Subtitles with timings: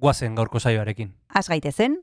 [0.00, 1.12] guazen gaurko saioarekin.
[1.34, 2.00] Az gaitezen,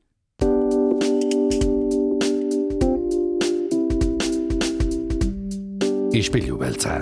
[6.18, 6.96] Ispilu beltza.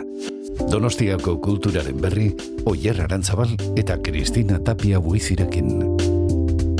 [0.69, 2.27] Donostiako kulturaren berri,
[2.69, 5.71] Oyer Arantzabal eta Kristina Tapia buizirekin.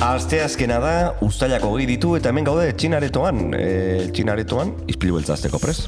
[0.05, 0.95] Aste azkena da,
[1.25, 3.55] ustailako gehi ditu eta hemen gaude txinaretoan.
[3.57, 3.69] E,
[4.13, 5.87] txinaretoan, izpilu beltza azteko pres.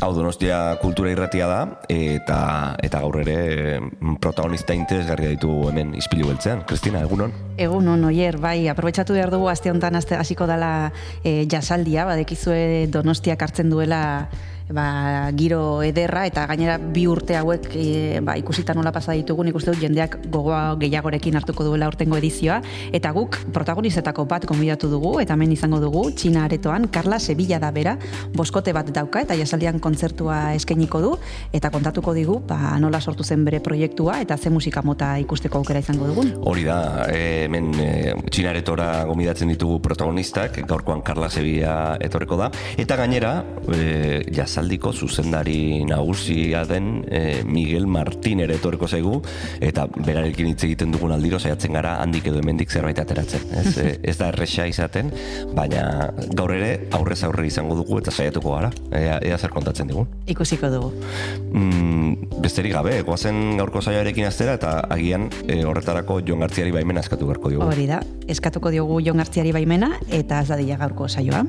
[0.00, 1.58] Hau Donostia kultura irratia da,
[1.92, 2.38] eta
[2.80, 3.34] eta gaur ere
[3.76, 6.62] mm, protagonista interesgarria ditu hemen izpilu beltzean.
[6.64, 7.34] Kristina, egunon?
[7.60, 10.70] egun on oier, bai, aprobetsatu behar dugu aste honetan hasiko dela
[11.20, 14.00] e, jasaldia, badekizue Donostiak hartzen duela
[14.72, 19.74] ba, giro ederra eta gainera bi urte hauek e, ba, ikusita nola pasa ditugun ikuste
[19.74, 22.60] dut jendeak gogoa gehiagorekin hartuko duela urtengo edizioa.
[22.96, 27.70] Eta guk protagonizetako bat konbidatu dugu eta hemen izango dugu Txina aretoan Carla Sevilla da
[27.74, 27.96] bera.
[28.36, 31.12] Boskote bat dauka eta jasaldian kontzertua eskainiko du.
[31.56, 35.82] Eta kontatuko digu ba, nola sortu zen bere proiektua eta ze musika mota ikusteko aukera
[35.82, 36.32] izango dugun.
[36.46, 37.90] Hori da, hemen e,
[38.30, 43.32] Txina aretora gomidatzen ditugu protagonistak, gaurkoan Carla Sevilla etorreko da, eta gainera,
[43.74, 44.22] e,
[44.60, 49.22] jasaldiko zuzendari nagusia den e, Miguel Martín ere etorreko zaigu,
[49.60, 53.40] eta berarekin hitz egiten dugun aldiro saiatzen gara handik edo hemendik zerbait ateratzen.
[53.56, 55.08] Ez, E, ez da erresa izaten,
[55.56, 60.10] baina gaur ere aurrez aurre izango dugu eta saiatuko gara, ea, ea zer kontatzen digun.
[60.28, 60.90] Ikusiko dugu.
[61.54, 67.30] Mm, besterik gabe, goazen gaurko saioarekin aztera eta agian e, horretarako Jon Gartziari baimena eskatu
[67.30, 67.70] beharko diogu.
[67.70, 71.46] Hori da, eskatuko diogu Jon Gartziari baimena eta ez dadila gaurko saioa.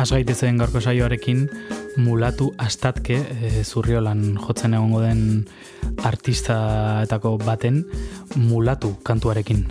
[0.00, 1.42] Az gaitezen gaurko saioarekin
[2.00, 5.44] mulatu astatke e, zurriolan jotzen egongo den
[6.08, 7.84] artistaetako baten
[8.48, 9.66] mulatu kantuarekin.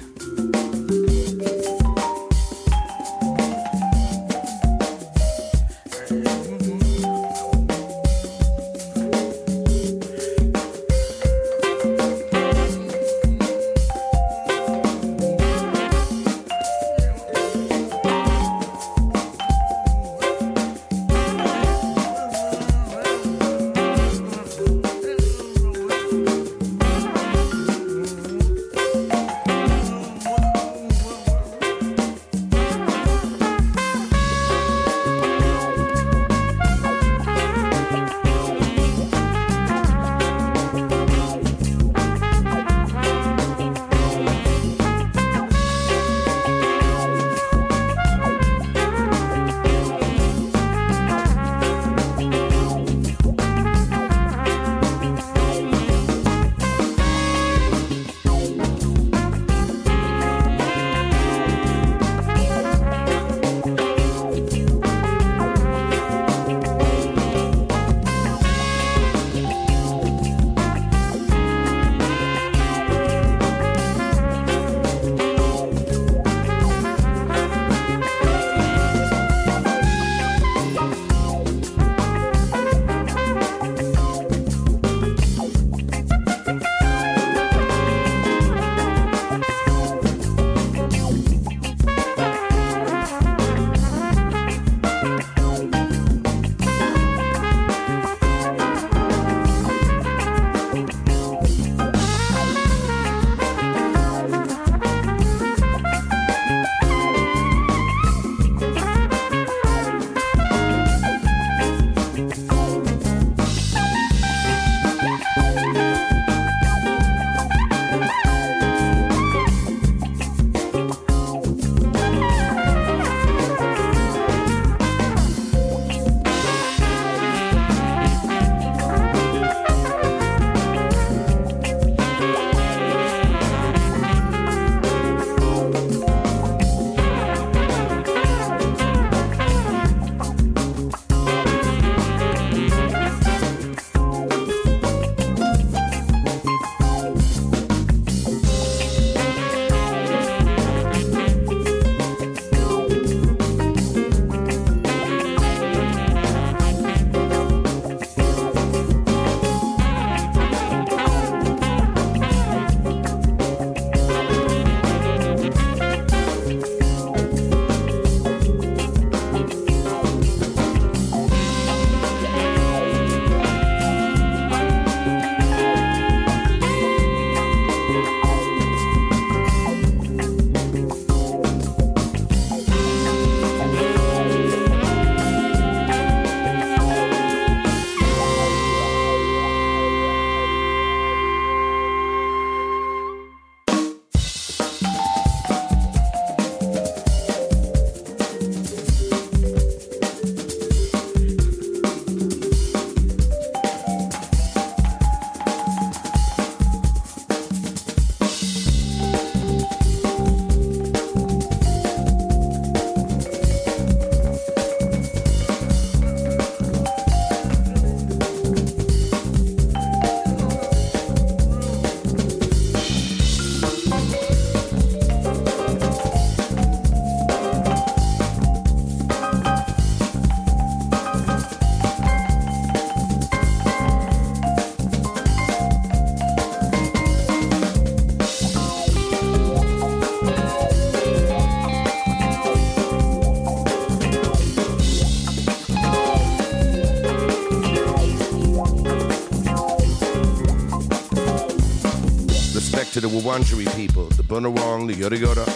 [253.40, 255.48] Wurundjeri people, the Bunurong, the Yoda Yoda,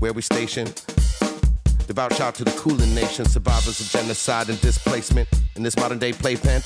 [0.00, 0.82] where we stationed.
[1.86, 6.12] Devout shout to the Kulin Nation, survivors of genocide and displacement in this modern day
[6.12, 6.62] playpen.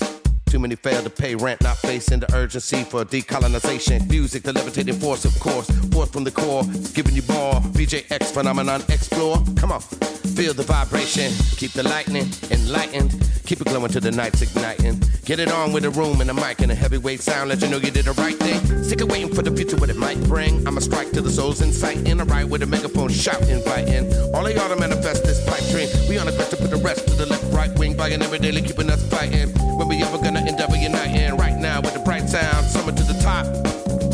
[0.47, 4.09] Too many fail to pay rent, not facing the urgency for decolonization.
[4.09, 6.65] Music, the levitating force, of course, forth from the core,
[6.95, 7.55] giving you more.
[7.77, 9.43] VJX phenomenon, explore.
[9.57, 13.11] Come on, feel the vibration, keep the lightning enlightened,
[13.47, 15.01] keep it glowing till the night's igniting.
[15.27, 17.67] Get it on with a room and a mic and a heavyweight sound, let you
[17.67, 18.85] know you did the right thing.
[18.85, 20.65] Sick of waiting for the future, what it might bring.
[20.69, 24.07] I'ma strike to the souls in sight, in a ride with a megaphone, shout, inviting.
[24.33, 25.89] All of y'all to manifest this pipe dream.
[26.09, 28.39] We on a quest to put the rest to the left, right wing, buying every
[28.39, 29.49] daily, keeping us fighting.
[29.77, 31.37] When we ever gonna endeavor uniting?
[31.37, 33.47] Right now with the bright sound, summer to the top.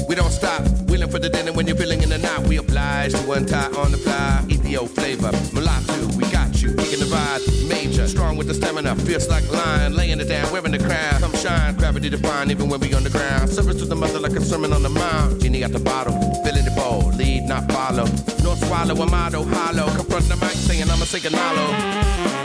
[0.08, 2.46] We don't stop, wheeling for the dinner when you're feeling in the night.
[2.48, 4.46] We oblige to untie on the fly.
[4.48, 6.41] EPO flavor, Mulatu, we got
[8.12, 11.20] strong with the stamina, fierce like lion, laying it down, wearing the crown.
[11.20, 13.48] Come shine, gravity define, even when we on the ground.
[13.48, 15.40] Service to the mother like a sermon on the mount.
[15.40, 16.12] Genie at the bottle,
[16.44, 18.04] filling the bowl, lead, not follow.
[18.44, 19.88] No swallow, a motto, hollow.
[19.96, 22.41] Confront the mic, saying sing a hollow.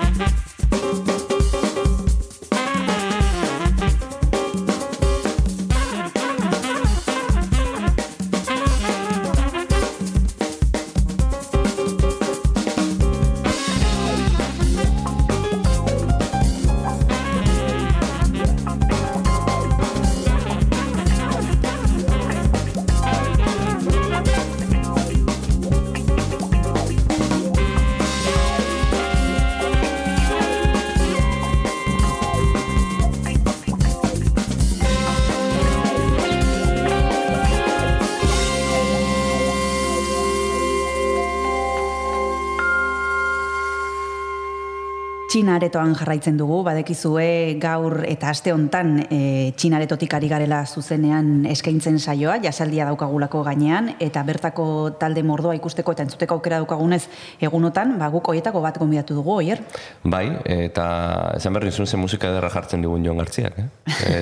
[45.37, 49.17] Txinaretoan jarraitzen dugu, badekizue gaur eta aste hontan e,
[49.53, 54.65] txinaretotik ari garela zuzenean eskaintzen saioa, jasaldia daukagulako gainean, eta bertako
[54.97, 57.03] talde mordoa ikusteko eta entzuteko aukera daukagunez
[57.49, 59.61] egunotan, ba, guk hoietako bat gonbidatu dugu, oier?
[60.01, 60.23] Bai,
[60.55, 60.87] eta
[61.35, 63.67] esan berri zuen ze musika ederra jartzen digun Jon Gartziak, eh?
[64.09, 64.17] e,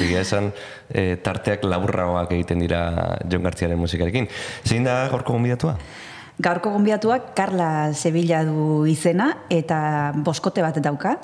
[0.00, 0.50] egia esan
[0.90, 2.82] e, tarteak laburragoak egiten dira
[3.30, 4.26] Jon Gartziaren musikarekin.
[4.66, 5.78] Zein da gorko gonbidatua?
[6.36, 11.16] Gaurko gonbidatuak Carla Sevilla du izena eta boskote bat dauka.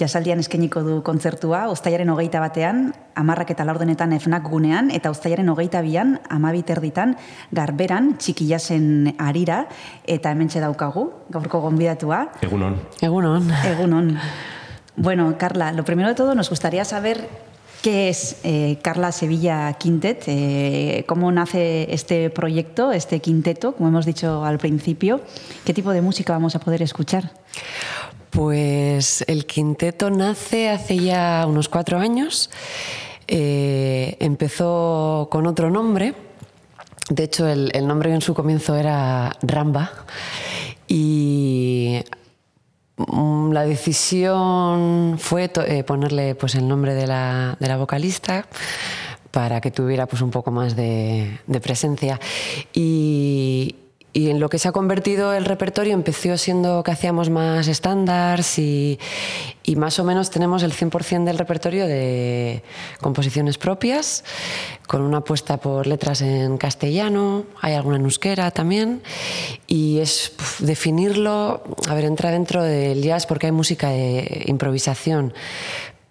[0.00, 5.80] Jasaldian eskainiko du kontzertua, ostaiaren hogeita batean, amarrak eta laurdenetan efnak gunean, eta ostaiaren hogeita
[5.84, 7.14] bian, amabit erditan,
[7.52, 9.64] garberan, txikiasen arira,
[10.04, 12.26] eta hementxe daukagu, gaurko gonbidatua.
[12.44, 12.78] Egunon.
[13.00, 13.50] Egunon.
[13.72, 14.12] Egunon.
[14.96, 17.28] Bueno, Carla, lo primero de todo nos gustaría saber
[17.86, 20.24] ¿Qué es eh, Carla Sevilla Quintet?
[20.26, 25.20] Eh, ¿Cómo nace este proyecto, este quinteto, como hemos dicho al principio?
[25.64, 27.30] ¿Qué tipo de música vamos a poder escuchar?
[28.30, 32.50] Pues el quinteto nace hace ya unos cuatro años.
[33.28, 36.16] Eh, empezó con otro nombre.
[37.08, 39.92] De hecho, el, el nombre en su comienzo era Ramba.
[40.88, 42.00] Y
[42.96, 48.46] la decisión fue eh, ponerle pues, el nombre de la, de la, vocalista
[49.30, 52.18] para que tuviera pues, un poco más de, de presencia.
[52.72, 53.74] Y,
[54.16, 58.58] y, en lo que se ha convertido el repertorio empezó siendo que hacíamos más estándares
[58.58, 58.98] y,
[59.76, 62.62] más o menos tenemos el 100% del repertorio de
[63.00, 64.24] composiciones propias,
[64.86, 69.02] con una apuesta por letras en castellano, hay alguna en euskera también,
[69.66, 75.34] y es definirlo, a ver, entra dentro del jazz porque hay música de improvisación,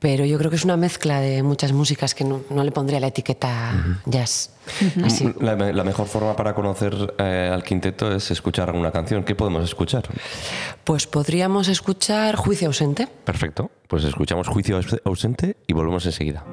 [0.06, 3.00] pero yo creo que es una mezcla de muchas músicas que no, no le pondría
[3.00, 3.98] la etiqueta uh -huh.
[4.06, 4.52] jazz.
[4.80, 5.06] Uh -huh.
[5.08, 5.34] Así.
[5.40, 9.24] La, la, mejor forma para conocer eh, al quinteto es escuchar alguna canción.
[9.24, 10.04] ¿Qué podemos escuchar?
[10.84, 13.08] Pues podríamos escuchar Juicio ausente.
[13.24, 16.46] Perfecto, pues escuchamos Juicio ausente y volvemos enseguida.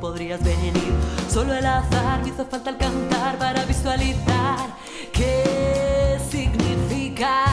[0.00, 0.72] Podrías venir.
[1.28, 4.70] Solo el azar me hizo falta al cantar para visualizar
[5.12, 7.47] qué significa.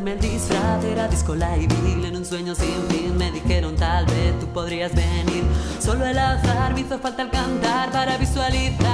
[0.00, 0.84] Ponerme el disfraz.
[0.84, 1.68] Era disco live
[2.06, 3.16] en un sueño sin fin.
[3.16, 5.44] Me dijeron tal vez tú podrías venir.
[5.78, 8.89] Solo el azar me hizo falta el cantar para visualizar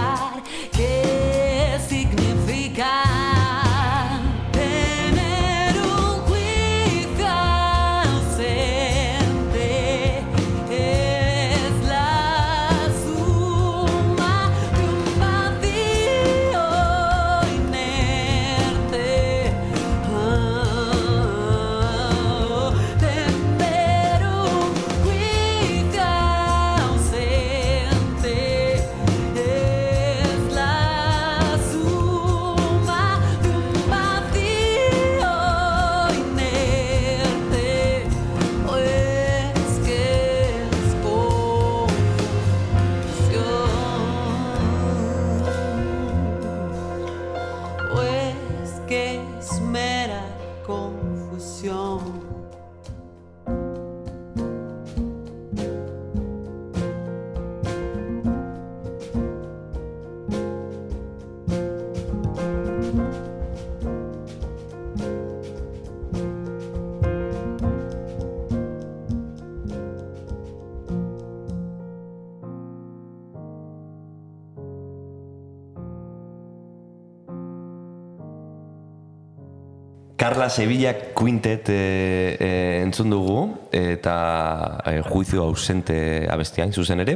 [80.36, 82.48] Carla Sevilla Quintet e, e,
[82.84, 87.14] entzun dugu eta e, juizio ausente abestiain zuzen ere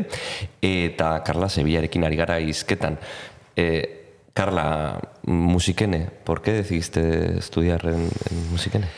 [0.64, 2.96] eta Carla Sevillarekin ari gara izketan.
[3.52, 3.68] E,
[4.32, 4.96] Carla,
[5.28, 8.88] musikene, ¿por qué decidiste estudiar en, en musikene?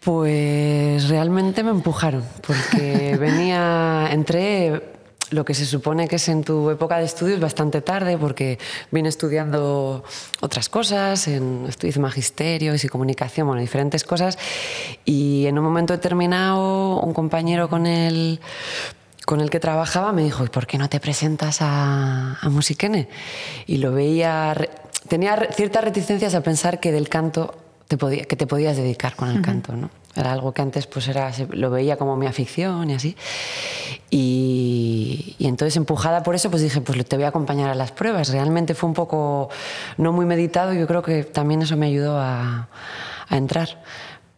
[0.00, 4.89] Pues realmente me empujaron, porque venía, entré
[5.30, 8.58] lo que se supone que es en tu época de estudios bastante tarde, porque
[8.90, 10.04] vine estudiando
[10.40, 14.38] otras cosas, en de magisterio y comunicación, bueno, diferentes cosas,
[15.04, 18.40] y en un momento determinado un compañero con el
[19.26, 23.08] con el que trabajaba me dijo, ¿y por qué no te presentas a, a Musiquene?
[23.66, 24.56] Y lo veía,
[25.06, 27.54] tenía ciertas reticencias a pensar que del canto
[27.90, 29.44] te podía, que te podías dedicar con el uh -huh.
[29.44, 29.90] canto, ¿no?
[30.14, 33.16] Era algo que antes pues era, lo veía como mi afición y así.
[34.10, 37.90] Y, y, entonces empujada por eso pues dije, pues te voy a acompañar a las
[37.90, 38.28] pruebas.
[38.28, 39.48] Realmente fue un poco
[39.96, 42.68] no muy meditado y yo creo que también eso me ayudó a,
[43.28, 43.82] a entrar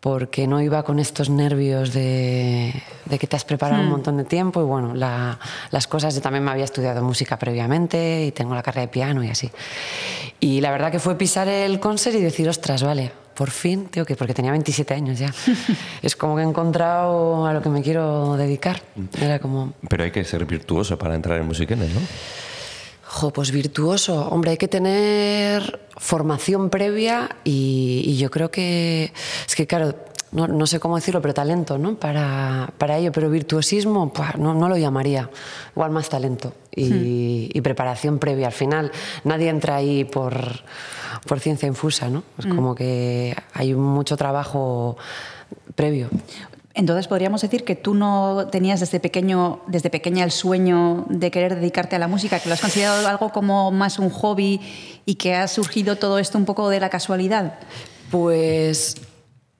[0.00, 2.72] porque no iba con estos nervios de,
[3.04, 3.84] de que te has preparado hmm.
[3.84, 5.38] un montón de tiempo y bueno, la,
[5.70, 9.22] las cosas, yo también me había estudiado música previamente y tengo la carrera de piano
[9.22, 9.50] y así.
[10.40, 14.04] Y la verdad que fue pisar el concert y decir, ostras, vale, por fin, tengo
[14.04, 15.32] que, porque tenía 27 años ya.
[16.02, 18.82] es como que he encontrado a lo que me quiero dedicar.
[19.20, 19.74] Era como...
[19.88, 22.00] Pero hay que ser virtuoso para entrar en musiquenes, ¿no?
[23.12, 24.26] Jo, pues virtuoso.
[24.30, 29.12] Hombre, hay que tener formación previa y, y yo creo que...
[29.46, 29.94] Es que, claro,
[30.30, 31.96] no, no, sé cómo decirlo, pero talento, ¿no?
[31.96, 35.28] Para, para ello, pero virtuosismo, pues, no, no, lo llamaría.
[35.76, 37.48] Igual más talento y, hmm.
[37.52, 38.46] y, preparación previa.
[38.46, 38.90] Al final,
[39.24, 40.34] nadie entra ahí por,
[41.26, 42.24] por ciencia infusa, ¿no?
[42.38, 42.56] Es hmm.
[42.56, 44.96] como que hay mucho trabajo
[45.74, 46.08] previo.
[46.74, 51.56] Entonces podríamos decir que tú no tenías desde pequeño, desde pequeña el sueño de querer
[51.56, 54.60] dedicarte a la música, que lo has considerado algo como más un hobby
[55.04, 57.58] y que ha surgido todo esto un poco de la casualidad.
[58.10, 58.96] Pues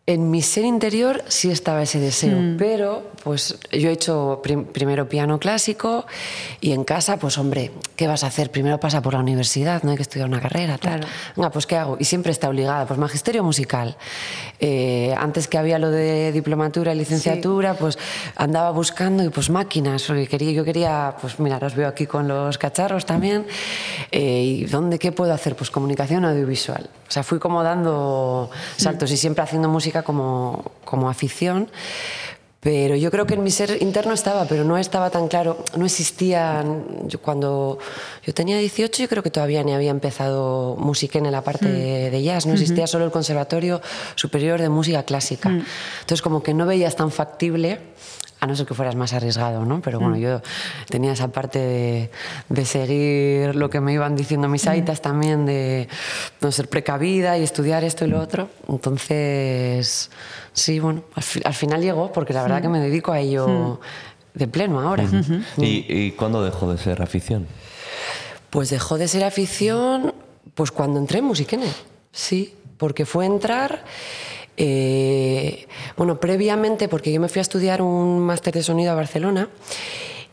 [0.04, 2.56] en mi ser interior sí estaba ese deseo, mm.
[2.56, 6.06] pero pues yo he hecho prim primero piano clásico
[6.60, 8.50] y en casa, pues hombre, ¿qué vas a hacer?
[8.50, 11.00] Primero pasa por la universidad, no hay que estudiar una carrera, tal.
[11.00, 11.14] Claro.
[11.36, 11.96] Venga, pues ¿qué hago?
[12.00, 13.96] Y siempre está obligada, pues magisterio musical.
[14.58, 17.78] Eh, antes que había lo de diplomatura y licenciatura, sí.
[17.78, 17.98] pues
[18.34, 22.26] andaba buscando y pues máquinas, porque quería, yo quería, pues mira, los veo aquí con
[22.26, 23.46] los cacharros también.
[24.10, 25.54] Eh, ¿Y dónde qué puedo hacer?
[25.54, 26.90] Pues comunicación audiovisual.
[27.08, 29.14] O sea, fui como dando saltos mm.
[29.14, 31.68] y siempre haciendo música como, como afición,
[32.62, 35.84] pero yo creo que en mi ser interno estaba, pero no estaba tan claro, no
[35.84, 36.64] existía,
[37.08, 37.78] yo cuando
[38.24, 42.12] yo tenía 18 yo creo que todavía ni había empezado música en la parte mm.
[42.12, 42.90] de jazz, no existía uh -huh.
[42.90, 43.82] solo el Conservatorio
[44.14, 45.48] Superior de Música Clásica.
[45.48, 45.64] Mm.
[46.02, 47.80] Entonces como que no veías tan factible
[48.42, 49.80] a no ser que fueras más arriesgado, ¿no?
[49.80, 50.20] Pero bueno, mm.
[50.20, 50.42] yo
[50.88, 52.10] tenía esa parte de,
[52.48, 55.02] de, seguir lo que me iban diciendo mis aitas mm.
[55.02, 55.88] también, de
[56.40, 58.48] no ser precavida y estudiar esto y lo otro.
[58.68, 60.10] Entonces,
[60.52, 62.62] sí, bueno, al, fi al final llegó, porque la verdad mm.
[62.62, 63.78] que me dedico a ello
[64.34, 65.04] de pleno ahora.
[65.04, 65.44] -hmm.
[65.58, 67.46] ¿Y, ¿Y cuándo dejó de ser afición?
[68.50, 70.14] Pues dejó de ser afición
[70.56, 71.70] pues cuando entré en Musiquene,
[72.10, 73.84] sí, porque fue entrar...
[74.56, 79.48] Eh, bueno, previamente, porque yo me fui a estudiar un máster de sonido a Barcelona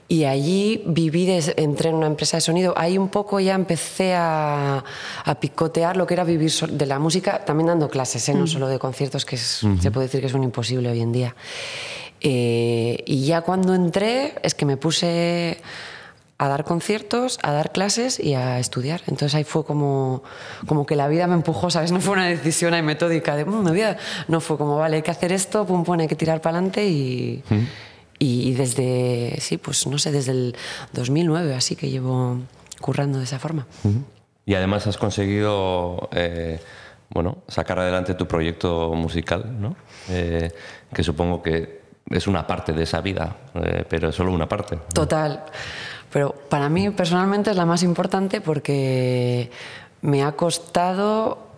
[0.08, 2.74] y allí viví, de, entré en una empresa de sonido.
[2.76, 4.84] Ahí un poco ya empecé a,
[5.24, 8.34] a picotear lo que era vivir de la música, también dando clases, ¿eh?
[8.34, 9.80] no solo de conciertos, que es, uh -huh.
[9.80, 11.36] se puede decir que es un imposible hoy en día.
[12.22, 15.58] Eh, y ya cuando entré es que me puse
[16.40, 19.02] a dar conciertos, a dar clases y a estudiar.
[19.08, 20.24] Entonces ahí fue como,
[20.66, 21.92] como que la vida me empujó, ¿sabes?
[22.00, 23.98] No fue una decisión ahí metódica de, mmm, vida.
[24.30, 26.88] no fue como, vale, hay que hacer esto, pum, pum, hay que tirar para adelante
[26.88, 27.64] y, ¿Mm?
[28.20, 30.56] y desde, sí, pues no sé, desde el
[30.94, 32.38] 2009 así que llevo
[32.80, 33.68] currando de esa forma.
[34.46, 36.62] Y además has conseguido, eh,
[37.10, 39.76] bueno, sacar adelante tu proyecto musical, ¿no?
[40.10, 40.50] Eh,
[40.94, 44.78] que supongo que es una parte de esa vida, eh, pero es solo una parte.
[44.78, 44.82] ¿no?
[44.94, 45.44] Total.
[46.12, 49.52] Pero para mí personalmente es la más importante porque
[50.02, 51.50] me ha costado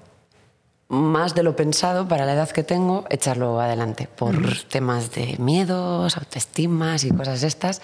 [0.91, 4.35] más de lo pensado para la edad que tengo echarlo adelante por
[4.69, 7.81] temas de miedos, autoestimas y cosas estas.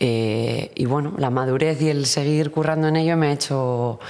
[0.00, 4.00] Eh, y bueno, la madurez y el seguir currando en ello me ha hecho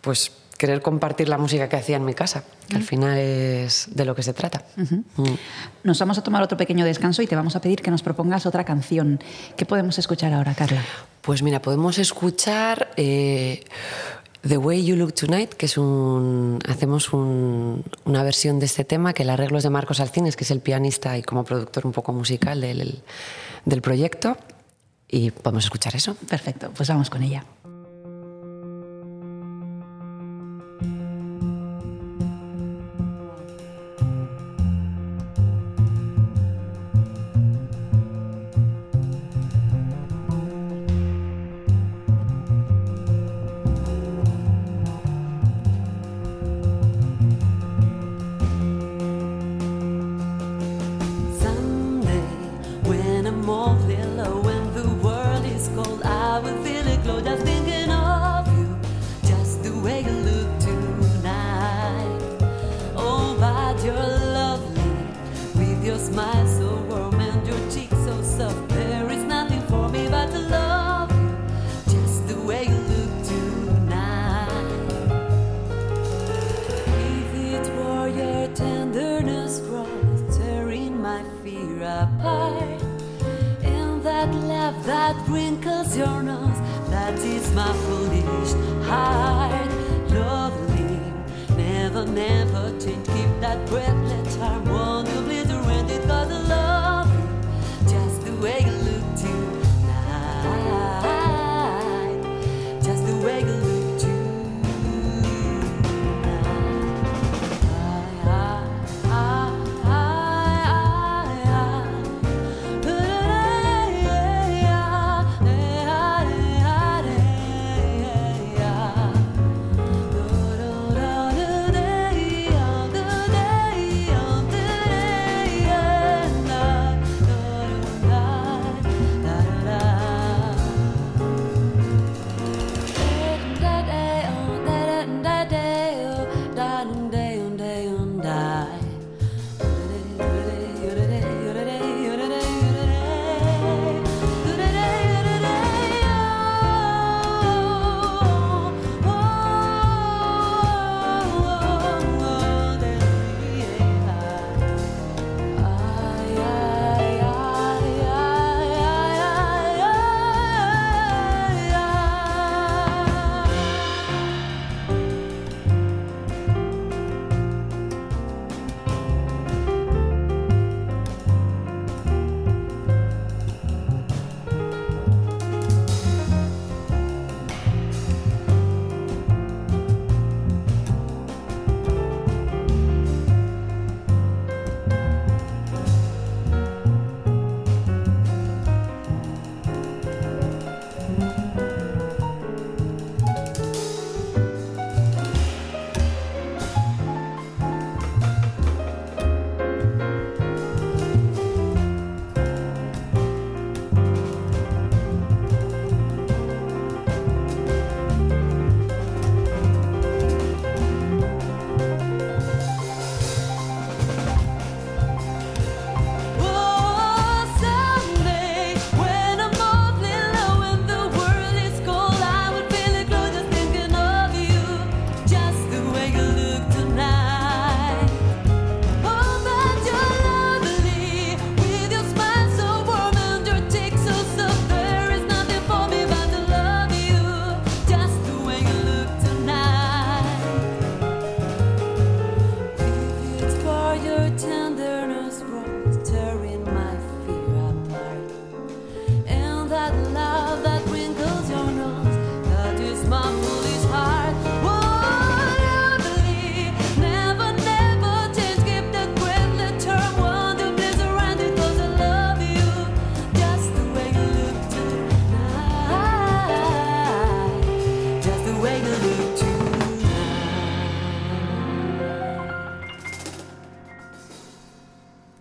[0.00, 4.04] pues querer compartir la música que hacía en mi casa, que al final es de
[4.04, 4.62] lo que se trata.
[4.76, 5.04] Uh -huh.
[5.16, 5.36] mm.
[5.84, 8.44] Nos vamos a tomar otro pequeño descanso y te vamos a pedir que nos propongas
[8.44, 9.20] otra canción.
[9.56, 10.82] ¿Qué podemos escuchar ahora, Carla?
[11.22, 13.64] Pues mira, podemos escuchar eh,
[14.46, 16.58] The Way You Look Tonight, que es un.
[16.68, 20.44] Hacemos un, una versión de este tema, que el arreglo es de Marcos Alcines, que
[20.44, 23.02] es el pianista y como productor un poco musical del,
[23.64, 24.36] del proyecto.
[25.08, 26.16] Y podemos escuchar eso.
[26.28, 27.44] Perfecto, pues vamos con ella.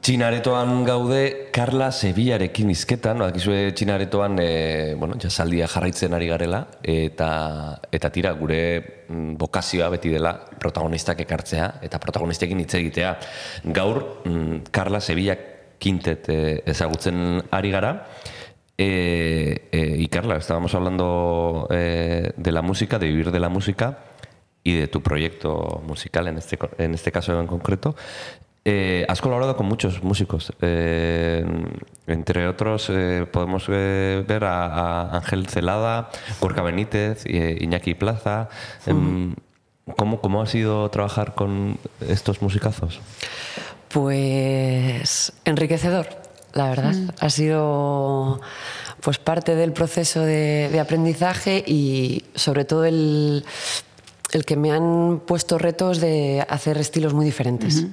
[0.09, 7.27] Txinaretoan gaude Carla Sevillarekin izketan, bakizue Txinaretoan e, bueno, jasaldia jarraitzen ari garela eta
[7.93, 8.57] eta tira gure
[9.05, 10.31] mm, bokazioa beti dela
[10.63, 13.11] protagonistak ekartzea eta protagonistekin hitz egitea.
[13.77, 15.37] Gaur mm, Carla Sevilla
[15.77, 16.39] Quintet e,
[16.73, 17.93] ezagutzen ari gara.
[18.79, 23.99] Eh, eh, y Carla, estábamos hablando eh, de la música, de vivir de la música
[24.63, 27.95] y de tu proyecto musical en este, en este caso en concreto.
[28.71, 30.53] Eh, has colaborado con muchos músicos.
[30.61, 31.43] eh,
[32.05, 38.49] entre otros, eh, podemos eh, ver a, a Ángel Celada, Gorka Benítez, eh, Iñaki Plaza.
[38.85, 39.33] Em,
[39.97, 42.99] ¿cómo, ¿Cómo ha sido trabajar con estos musicazos?
[43.87, 46.07] Pues enriquecedor,
[46.53, 46.93] la verdad.
[47.19, 48.39] Ha sido
[49.01, 53.45] pues parte del proceso de, de aprendizaje y sobre todo el,
[54.31, 57.85] el que me han puesto retos de hacer estilos muy diferentes.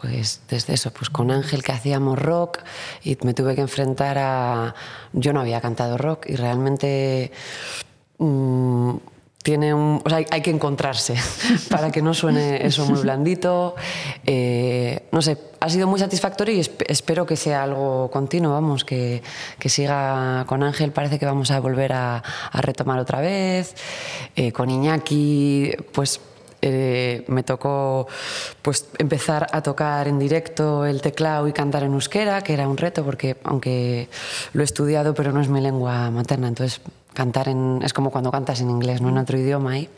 [0.00, 2.58] Pues desde eso, pues con Ángel que hacíamos rock
[3.02, 4.74] y me tuve que enfrentar a...
[5.12, 7.32] Yo no había cantado rock y realmente
[8.18, 8.94] mm,
[9.42, 11.14] tiene un, o sea, hay, hay que encontrarse
[11.70, 13.74] para que no suene eso muy blandito.
[14.24, 18.84] Eh, no sé, ha sido muy satisfactorio y esp- espero que sea algo continuo, vamos,
[18.84, 19.22] que,
[19.58, 20.92] que siga con Ángel.
[20.92, 22.16] Parece que vamos a volver a,
[22.52, 23.74] a retomar otra vez.
[24.34, 26.20] Eh, con Iñaki, pues
[26.62, 28.06] eh, me tocó
[28.62, 32.76] pues empezar a tocar en directo el teclado y cantar en euskera, que era un
[32.76, 34.08] reto porque aunque
[34.52, 36.80] lo he estudiado pero no es mi lengua materna, entonces
[37.12, 39.88] cantar en, es como cuando cantas en inglés, no en otro idioma y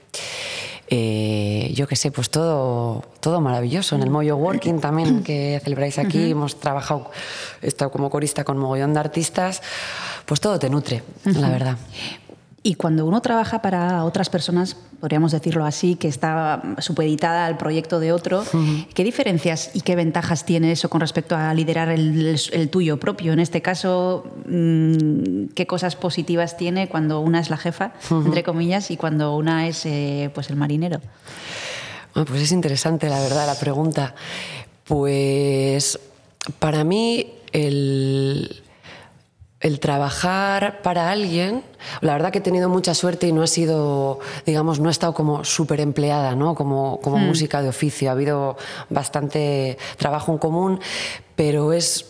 [0.91, 3.95] eh, yo qué sé, pues todo, todo maravilloso.
[3.95, 7.11] En el Moyo Working también que celebráis aquí, hemos trabajado,
[7.61, 9.63] he estado como corista con mogollón de artistas,
[10.25, 11.77] pues todo te nutre, la verdad.
[12.69, 17.99] Y cuando uno trabaja para otras personas, podríamos decirlo así, que está supeditada al proyecto
[17.99, 18.45] de otro,
[18.93, 23.01] ¿qué diferencias y qué ventajas tiene eso con respecto a liderar el, el- el tuyo
[23.01, 23.33] propio?
[23.33, 28.91] En este caso, mm, ¿qué cosas positivas tiene cuando una es la jefa, entre comillas,
[28.91, 31.01] y cuando una es eh, pues el marinero?
[32.15, 34.15] Ah, pues es interesante, la verdad, la pregunta.
[34.85, 35.99] Pues
[36.59, 38.63] para mí el,
[39.61, 41.65] el trabajar para alguien,
[42.01, 45.15] la verdad que he tenido mucha suerte y no ha sido, digamos, no he estado
[45.15, 46.55] como súper empleada, ¿no?
[46.55, 48.09] Como, como música de oficio.
[48.09, 48.57] Ha habido
[48.89, 50.81] bastante trabajo en común,
[51.35, 52.07] pero es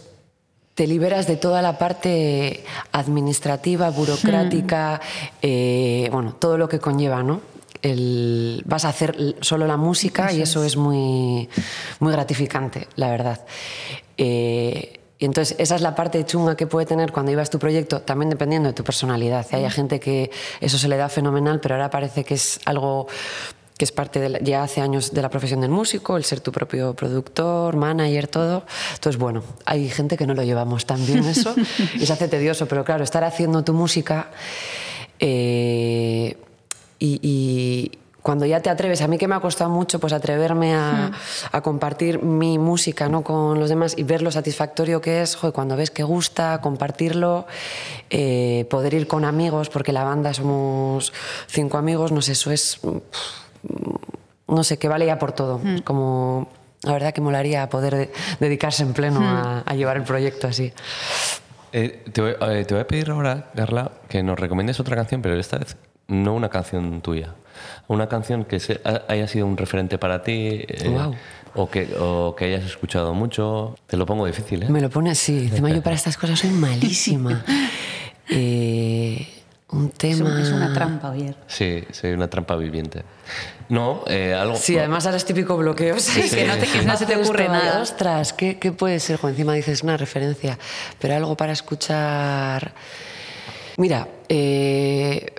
[0.74, 5.00] te liberas de toda la parte administrativa, burocrática,
[5.42, 7.40] eh, bueno, todo lo que conlleva, ¿no?
[7.82, 11.48] El- vas a hacer solo la música y eso es muy,
[11.98, 13.40] muy gratificante, la verdad.
[14.18, 18.00] Eh, y entonces esa es la parte chunga que puede tener cuando llevas tu proyecto,
[18.02, 19.46] también dependiendo de tu personalidad.
[19.52, 23.08] Hay gente que eso se le da fenomenal, pero ahora parece que es algo
[23.76, 26.40] que es parte de la- ya hace años de la profesión del músico, el ser
[26.40, 28.64] tu propio productor, manager, todo.
[28.94, 31.54] Entonces, bueno, hay gente que no lo llevamos tan bien eso
[31.94, 34.30] y se hace tedioso, pero claro, estar haciendo tu música
[35.20, 36.36] eh,
[36.98, 40.74] y, y cuando ya te atreves, a mí que me ha costado mucho pues atreverme
[40.74, 41.12] a,
[41.52, 43.22] a compartir mi música ¿no?
[43.22, 47.46] con los demás y ver lo satisfactorio que es, joder, cuando ves que gusta, compartirlo,
[48.10, 51.12] eh, poder ir con amigos, porque la banda somos
[51.46, 52.80] cinco amigos, no sé, eso es
[54.48, 55.60] no sé, que vale ya por todo.
[55.84, 56.48] Como
[56.82, 60.72] la verdad que molaría poder de- dedicarse en pleno a, a llevar el proyecto así.
[61.72, 65.20] Eh, te, voy, eh, te voy a pedir ahora, Carla, que nos recomiendes otra canción,
[65.20, 65.76] pero esta vez
[66.06, 67.34] no una canción tuya.
[67.88, 70.96] Una canción que se- haya sido un referente para ti eh,
[71.54, 73.76] o, que, o que hayas escuchado mucho.
[73.86, 74.66] Te lo pongo difícil, ¿eh?
[74.68, 75.48] Me lo pone así.
[75.48, 77.44] Encima yo para estas cosas soy malísima.
[78.30, 79.26] Eh,
[79.70, 80.30] un Es, tema...
[80.34, 81.34] un- es una trampa, Oyer.
[81.46, 83.02] Sí, soy una trampa viviente.
[83.70, 84.56] No, eh, algo...
[84.56, 85.98] Sí, además ahora es típico bloqueo.
[85.98, 87.80] Sí, que no te- que no se te ocurre nada.
[87.80, 89.18] Ostras, ¿qué, qué puede ser?
[89.22, 90.58] Encima dices una referencia,
[90.98, 92.72] pero algo para escuchar.
[93.78, 95.34] Mira, eh,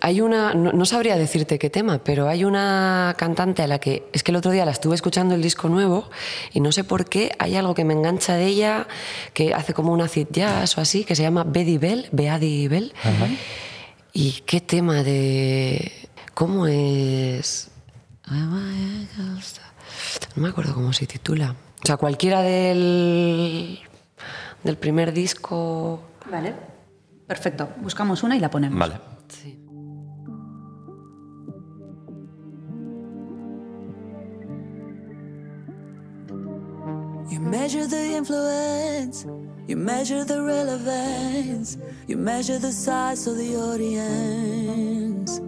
[0.00, 0.54] hay una.
[0.54, 4.08] No, no sabría decirte qué tema, pero hay una cantante a la que.
[4.12, 6.08] Es que el otro día la estuve escuchando el disco nuevo
[6.52, 8.86] y no sé por qué hay algo que me engancha de ella,
[9.32, 12.92] que hace como una acid jazz o así, que se llama Betty Bell, Beady Bell.
[14.12, 15.92] ¿Y qué tema de.?
[16.34, 17.70] ¿Cómo es.?
[20.34, 21.54] No me acuerdo cómo se titula.
[21.82, 23.80] O sea, cualquiera del.
[24.64, 26.02] del primer disco.
[26.30, 26.54] Vale.
[27.26, 27.68] Perfecto.
[27.78, 28.78] Buscamos una y la ponemos.
[28.78, 28.94] Vale.
[29.28, 29.65] Sí.
[37.28, 39.26] You measure the influence,
[39.66, 45.38] you measure the relevance, you measure the size of the audience,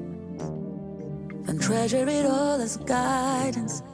[1.49, 3.85] and treasure it all as guidance.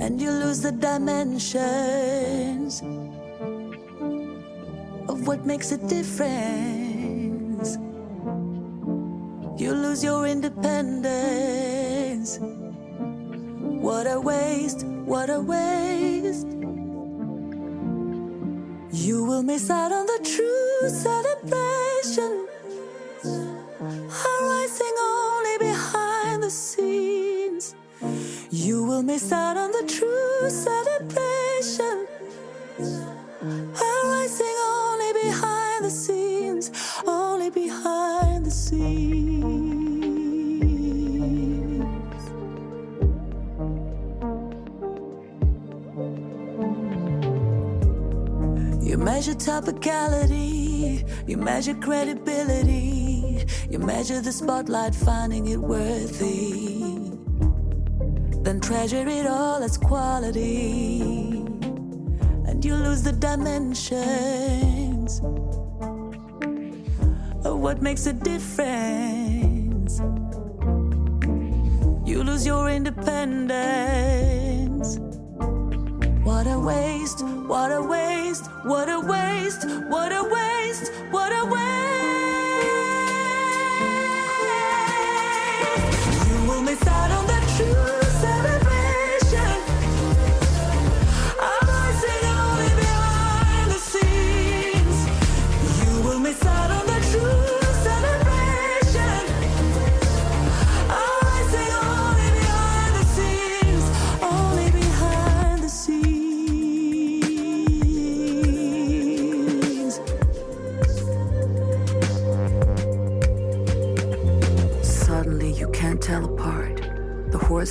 [0.00, 2.80] And you lose the dimensions
[5.10, 7.76] of what makes a difference.
[9.60, 12.38] You lose your independence.
[12.40, 16.46] What a waste, what a waste.
[18.92, 22.46] You will miss out on the true celebration.
[23.24, 27.74] Arising only behind the scenes.
[28.50, 32.06] You will miss out on the true celebration.
[49.20, 57.10] Measure topicality, you measure credibility, you measure the spotlight, finding it worthy.
[58.42, 61.02] Then treasure it all as quality,
[62.48, 65.20] and you lose the dimensions
[67.44, 70.00] of what makes a difference.
[72.08, 74.98] You lose your independence.
[76.24, 81.69] What a waste, what a waste, what a waste, what a waste, what a waste.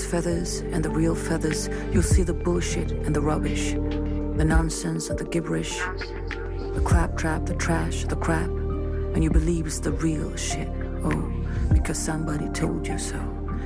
[0.09, 1.69] Feathers and the real feathers.
[1.91, 5.77] You'll see the bullshit and the rubbish, the nonsense and the gibberish,
[6.73, 8.49] the claptrap, the trash, the crap,
[9.13, 10.67] and you believe it's the real shit.
[11.03, 11.31] Oh,
[11.71, 13.19] because somebody told you so,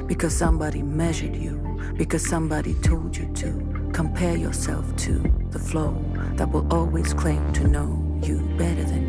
[0.05, 5.19] because somebody measured you, because somebody told you to compare yourself to
[5.51, 5.95] the flow
[6.35, 9.02] that will always claim to know you better than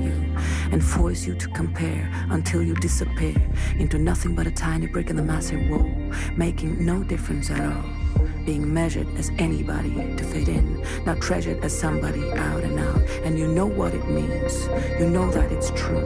[0.73, 3.35] and force you to compare until you disappear
[3.79, 5.91] into nothing but a tiny brick in the massive wall,
[6.37, 7.85] making no difference at all.
[8.45, 13.03] Being measured as anybody to fit in, not treasured as somebody out and out.
[13.25, 14.67] And you know what it means.
[14.99, 16.03] You know that it's true.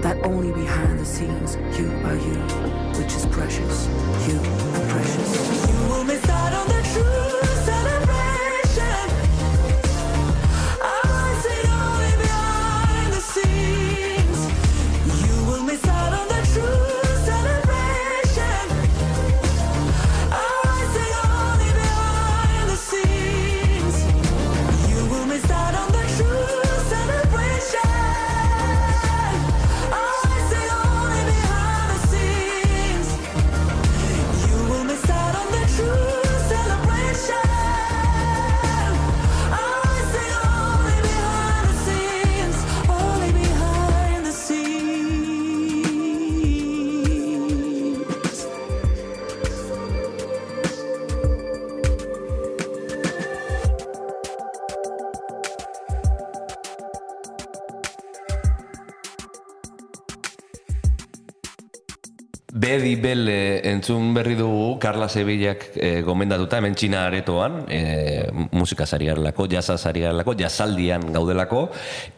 [0.00, 2.38] That only behind the scenes, you are you,
[2.98, 3.86] which is precious.
[4.26, 5.68] You are precious.
[5.70, 6.31] You will miss
[63.82, 70.36] entzun berri dugu Carla Sevillak e, gomendatuta hemen txina aretoan e, musika zarigarelako, jasa zarigarelako,
[70.38, 71.64] jasaldian gaudelako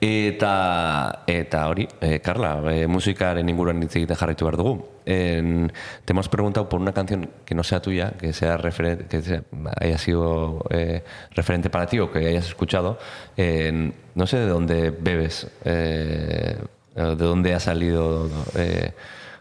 [0.04, 4.74] eta eta hori, e, Carla, e, musikaren inguruan hitz egiten jarraitu behar dugu.
[5.06, 5.72] En,
[6.04, 9.42] te hemos preguntado por una canción que no sea tuya, que sea referente, que sea-
[9.80, 11.02] haya sido eh,
[11.32, 12.98] referente para ti o que hayas escuchado.
[13.36, 16.56] En, no sé de dónde bebes, eh,
[16.94, 18.92] de dónde ha salido eh,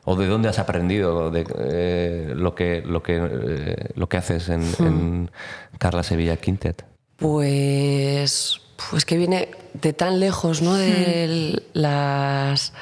[0.05, 4.49] o de dónde has aprendido de, eh, lo que lo que eh, lo que haces
[4.49, 5.31] en, en
[5.77, 6.85] Carla Sevilla Quintet.
[7.17, 10.75] Pues, pues que viene de tan lejos, ¿no?
[10.75, 12.73] De las,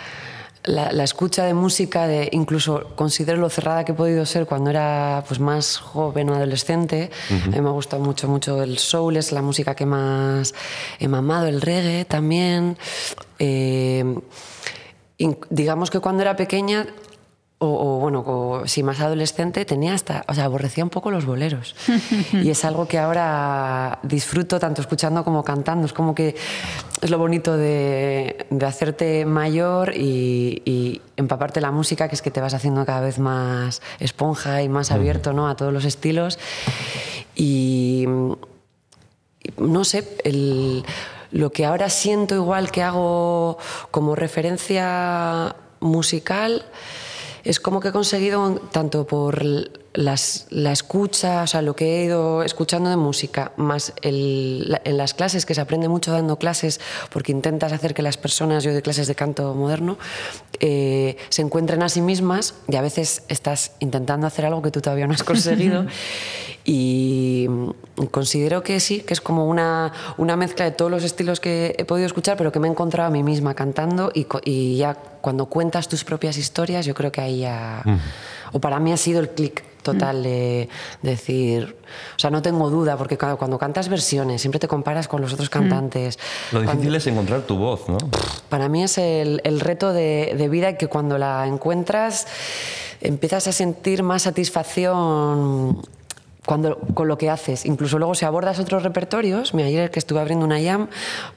[0.63, 4.69] la, la escucha de música, de incluso considero lo cerrada que he podido ser cuando
[4.69, 7.11] era pues, más joven o adolescente.
[7.29, 10.53] A mí me ha gustado mucho, mucho el soul, es la música que más
[10.99, 12.77] he mamado, el reggae también.
[13.39, 14.03] Eh,
[15.17, 16.87] in- digamos que cuando era pequeña
[17.63, 21.25] o, o, bueno, o, si más adolescente, tenía hasta, o sea, aborrecía un poco los
[21.25, 21.75] boleros.
[22.33, 25.85] y es algo que ahora disfruto tanto escuchando como cantando.
[25.85, 26.35] Es como que
[27.01, 32.31] es lo bonito de, de hacerte mayor y, y empaparte la música, que es que
[32.31, 35.47] te vas haciendo cada vez más esponja y más abierto ¿no?
[35.47, 36.39] a todos los estilos.
[37.35, 38.05] Y
[39.57, 40.83] no sé, el-
[41.31, 43.57] lo que ahora siento igual que hago
[43.89, 46.65] como referencia musical
[47.43, 49.43] es como que he conseguido, tanto por
[49.93, 54.95] las- la escucha, o sea, lo que he ido escuchando de música, más el- en
[54.97, 56.79] las clases, que se aprende mucho dando clases,
[57.11, 59.97] porque intentas hacer que las personas, yo doy clases de canto moderno,
[60.59, 64.79] eh, se encuentren a sí mismas y a veces estás intentando hacer algo que tú
[64.81, 65.85] todavía no has conseguido.
[66.63, 67.47] Y
[68.11, 71.85] considero que sí, que es como una, una mezcla de todos los estilos que he
[71.85, 75.87] podido escuchar, pero que me he encontrado a mí misma cantando y ya cuando cuentas
[75.87, 77.83] tus propias historias, yo creo que ahí ya...
[78.51, 80.67] O para mí ha sido el clic total de
[81.01, 81.75] decir...
[82.15, 85.49] O sea, no tengo duda, porque cuando cantas versiones siempre te comparas con los otros
[85.49, 86.17] cantantes.
[86.51, 87.97] Lo Cuando- difícil es encontrar tu voz, ¿no?
[88.49, 92.27] para mí es el, el reto de, de vida que cuando la encuentras
[92.99, 95.81] empiezas a sentir más satisfacción
[96.45, 97.65] cuando, con lo que haces.
[97.65, 100.87] Incluso luego si abordas otros repertorios, me ayer que estuve abriendo una jam,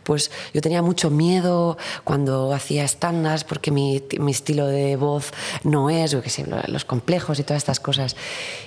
[0.03, 5.33] pues yo tenía mucho miedo cuando hacía estándares porque mi, mi, estilo de voz
[5.63, 8.17] no es, yo qué sé, los complejos y todas estas cosas.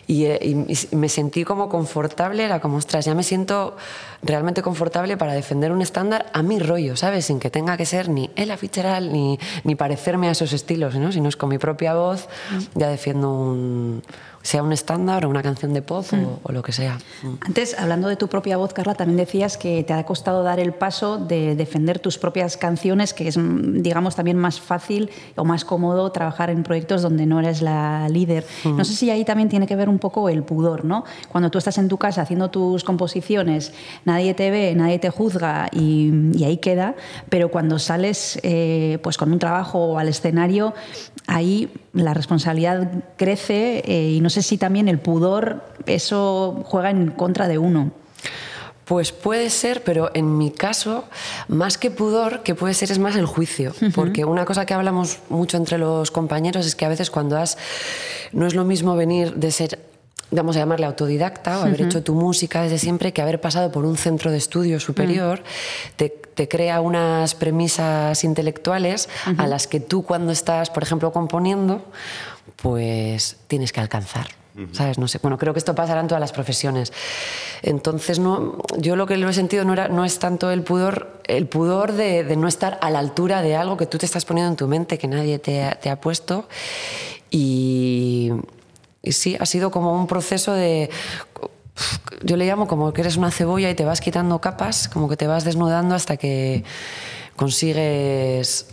[0.06, 3.76] Y, eh, y, me sentí como confortable, era como, ostras, ya me siento
[4.22, 7.26] realmente confortable para defender un estándar a mi rollo, ¿sabes?
[7.26, 11.12] Sin que tenga que ser ni Ella Fitzgerald ni, ni parecerme a esos estilos, ¿no?
[11.12, 12.28] Sino es con mi propia voz,
[12.76, 14.04] ya defiendo un
[14.48, 16.24] sea un estándar o una canción de pop mm.
[16.24, 16.98] o, o, lo que sea.
[17.22, 17.34] Mm.
[17.42, 20.72] Antes, hablando de tu propia voz, Carla, también decías que te ha costado dar el
[20.72, 25.66] paso de defender tus propias canciones, que es, mm, digamos, también más fácil o más
[25.66, 28.46] cómodo trabajar en proyectos donde no eres la líder.
[28.64, 28.78] Mm.
[28.78, 31.04] No sé si ahí también tiene que ver un poco el pudor, ¿no?
[31.28, 33.74] Cuando tú estás en tu casa haciendo tus composiciones,
[34.06, 36.96] nadie te ve, nadie te juzga y, y ahí queda,
[37.28, 40.74] pero cuando sales eh, pues con un trabajo o al escenario,
[41.28, 47.12] ahí la responsabilidad crece eh, y no sé si también el pudor, eso juega en
[47.12, 47.92] contra de uno.
[48.86, 51.04] Pues puede ser, pero en mi caso,
[51.50, 53.74] más que pudor, que puede ser es más el juicio.
[53.82, 53.94] Uh -huh.
[53.94, 57.58] Porque una cosa que hablamos mucho entre los compañeros es que a veces cuando has.
[58.32, 59.80] No es lo mismo venir de ser
[60.32, 61.88] vamos a llamarle autodidacta o haber uh -huh.
[61.88, 65.42] hecho tu música desde siempre que haber pasado por un centro de estudio superior uh
[65.42, 65.96] -huh.
[65.96, 69.44] te, te, crea unas premisas intelectuales uh -huh.
[69.44, 71.84] a las que tú cuando estás, por ejemplo, componiendo,
[72.56, 74.28] pues tienes que alcanzar.
[74.72, 74.98] ¿Sabes?
[74.98, 75.20] No sé.
[75.22, 76.92] Bueno, creo que esto pasará en todas las profesiones.
[77.62, 81.22] Entonces, no, yo lo que lo he sentido no, era, no es tanto el pudor,
[81.28, 84.26] el pudor de, de, no estar a la altura de algo que tú te estás
[84.26, 86.48] poniendo en tu mente, que nadie te, te ha puesto.
[87.30, 88.32] Y,
[89.04, 90.90] y sí, ha sido como un proceso de
[92.24, 95.18] yo le llamo como que eres una cebolla y te vas quitando capas, como que
[95.18, 96.64] te vas desnudando hasta que
[97.36, 98.66] consigues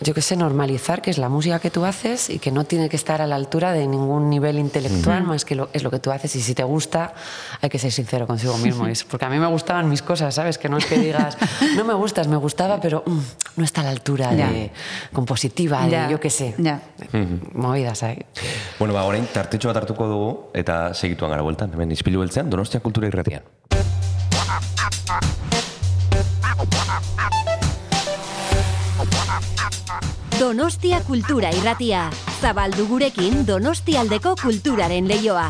[0.00, 2.88] yo que sé, normalizar que es la música que tú haces y que no tiene
[2.88, 5.26] que estar a la altura de ningún nivel intelectual, mm.
[5.26, 6.36] más que lo, es lo que tú haces.
[6.36, 7.14] Y si te gusta,
[7.60, 8.86] hay que ser sincero consigo mismo.
[8.96, 10.58] Es porque a mí me gustaban mis cosas, ¿sabes?
[10.58, 11.36] Que no es que digas,
[11.76, 13.18] no me gustas, me gustaba, pero mm,
[13.56, 14.50] no está a la altura ya.
[14.50, 14.70] de
[15.12, 16.06] compositiva, ya.
[16.06, 16.54] de yo que sé.
[16.58, 16.80] Ya.
[17.52, 18.24] Movidas ahí.
[18.78, 22.80] Bueno, ba, orain, tartetxo bat hartuko dugu, eta segituan gara bueltan, hemen izpilu beltzean, Donostia
[22.80, 23.42] Kultura Irratian.
[30.36, 32.10] Donostia Kultura Irratia.
[32.42, 35.46] Zabaldu gurekin Donostialdeko kulturaren leioa.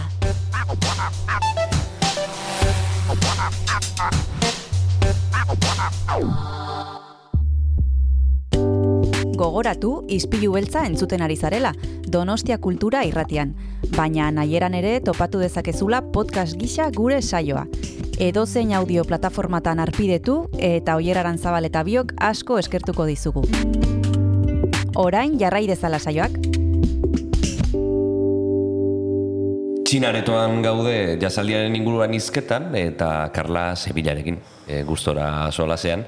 [9.34, 11.74] Gogoratu izpilu beltza entzuten ari zarela,
[12.06, 13.56] Donostia Kultura Irratian.
[13.96, 17.66] Baina nahieran ere topatu dezakezula podcast gisa gure saioa.
[18.22, 23.42] Edo zein audio plataformatan arpidetu eta oieraran zabal eta biok asko eskertuko dizugu
[24.96, 26.45] orain jarrai dezala saioak.
[29.86, 36.02] Txinaretoan gaude jazaldiaren inguruan izketan eta Carla Sevillarekin e, gustora solasean.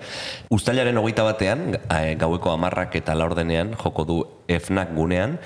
[0.51, 4.19] Uztailaren hogeita batean, e, gaueko amarrak eta laurdenean, joko du
[4.51, 5.37] efnak gunean,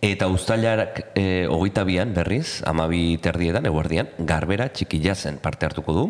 [0.00, 6.08] eta uztailak e, hogeita bian, berriz, amabi terdietan, eguerdian, garbera txiki jazen parte hartuko du.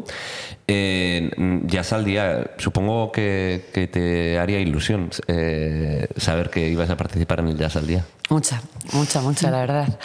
[0.70, 1.30] E,
[1.66, 7.59] jazaldia, supongo que, que te haría ilusión eh, saber que ibas a participar en el
[7.59, 8.05] jazaldia.
[8.30, 8.62] Mucha,
[8.93, 9.99] mucha, mucha, la verdad.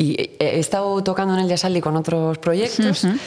[0.00, 3.18] Y he estado tocando en el Jazzaldi con otros proyectos, uh -huh.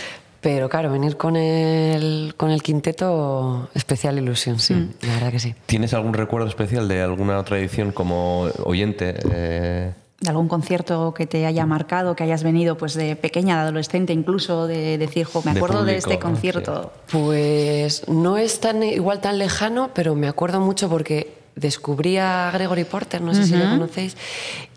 [0.41, 4.89] Pero claro, venir con el, con el quinteto, especial ilusión, sí, mm.
[5.07, 5.55] la verdad que sí.
[5.67, 9.15] ¿Tienes algún recuerdo especial de alguna otra edición como oyente?
[9.31, 9.93] Eh...
[10.19, 14.11] ¿De algún concierto que te haya marcado, que hayas venido pues de pequeña, de adolescente,
[14.11, 16.91] incluso de decir, jo, me acuerdo de, público, de este concierto?
[17.05, 17.17] Sí.
[17.17, 22.83] Pues no es tan igual tan lejano, pero me acuerdo mucho porque descubrí a Gregory
[22.83, 23.47] Porter, no sé uh -huh.
[23.47, 24.17] si lo conocéis,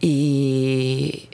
[0.01, 1.29] y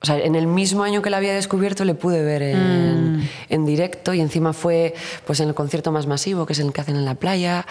[0.00, 3.28] o sea, en el mismo año que la había descubierto le pude ver en, mm.
[3.48, 4.94] en, directo y encima fue
[5.26, 7.66] pues en el concierto más masivo, que es el que hacen en la playa,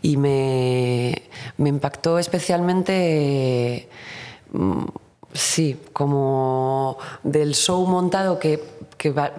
[0.00, 1.22] y me,
[1.56, 3.88] me impactó especialmente,
[4.52, 4.84] mm,
[5.32, 8.62] sí, como del show montado que
[9.02, 9.32] que va,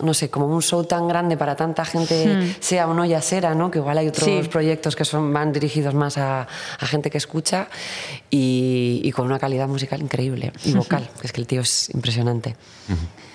[0.00, 2.56] no sé, como un show tan grande para tanta gente, hmm.
[2.60, 3.70] sea o no yacera, ¿no?
[3.70, 4.48] Que igual hay otros sí.
[4.48, 6.48] proyectos que son, van dirigidos más a,
[6.80, 7.68] a gente que escucha
[8.30, 11.90] y, y, con una calidad musical increíble y vocal, que es que el tío es
[11.90, 12.56] impresionante.
[12.88, 13.31] Uh -huh.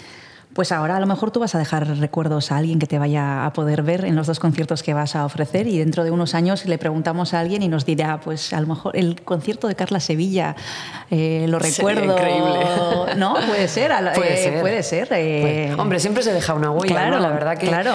[0.57, 3.45] Pues ahora a lo mejor tú vas a dejar recuerdos a alguien que te vaya
[3.45, 6.33] a poder ver en los dos conciertos que vas a ofrecer y dentro de unos
[6.33, 9.75] años le preguntamos a alguien y nos dirá, pues a lo mejor el concierto de
[9.75, 10.55] Carla Sevilla,
[11.11, 12.11] eh, lo recuerdo.
[12.11, 12.59] increíble.
[13.17, 13.91] No, puede ser.
[14.15, 14.61] Puede eh, ser.
[14.61, 15.75] Puede ser eh.
[15.77, 17.21] Hombre, siempre se deja una huella, claro, ¿no?
[17.21, 17.67] La verdad que...
[17.67, 17.93] Claro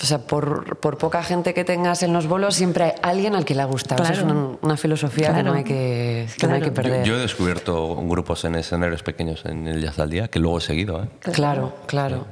[0.00, 3.44] o sea, por, por poca gente que tengas en los bolos, siempre hay alguien al
[3.44, 4.02] que le ha gustado.
[4.02, 4.16] Claro.
[4.16, 7.04] es una, una filosofía que no hay que, que, no hay que perder.
[7.04, 10.58] Yo, yo he descubierto grupos en escenarios pequeños en el Jazz al Día que luego
[10.58, 11.02] he seguido.
[11.02, 11.08] ¿eh?
[11.32, 12.26] Claro, claro.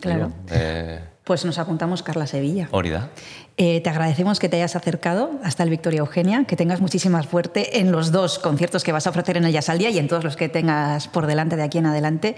[0.00, 0.32] Claro.
[0.50, 2.66] Eh, Pues nos apuntamos Carla Sevilla.
[2.72, 3.10] hori da.
[3.56, 7.78] Eh, te agradecemos que te hayas acercado hasta el Victoria Eugenia, que tengas muchísima suerte
[7.78, 10.08] en los dos conciertos que vas a ofrecer en el Jazz al Día y en
[10.08, 12.34] todos los que tengas por delante de aquí en adelante.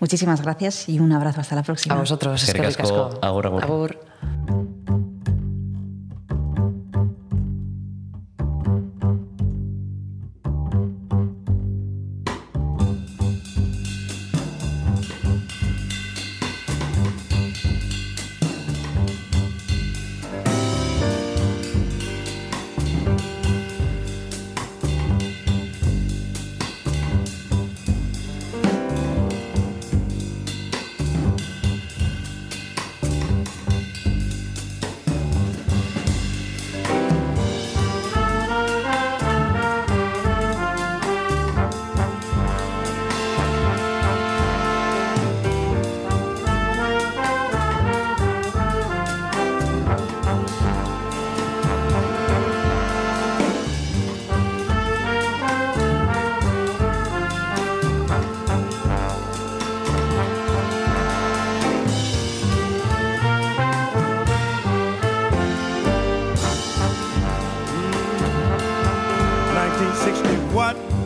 [0.00, 1.94] Muchísimas gracias y un abrazo hasta la próxima.
[1.94, 3.06] A vosotros, Eskerrik eskerrik asko.
[3.06, 3.24] asko.
[3.26, 3.62] Agur, agur.
[3.64, 3.98] Agur.
[4.20, 5.15] Thank you.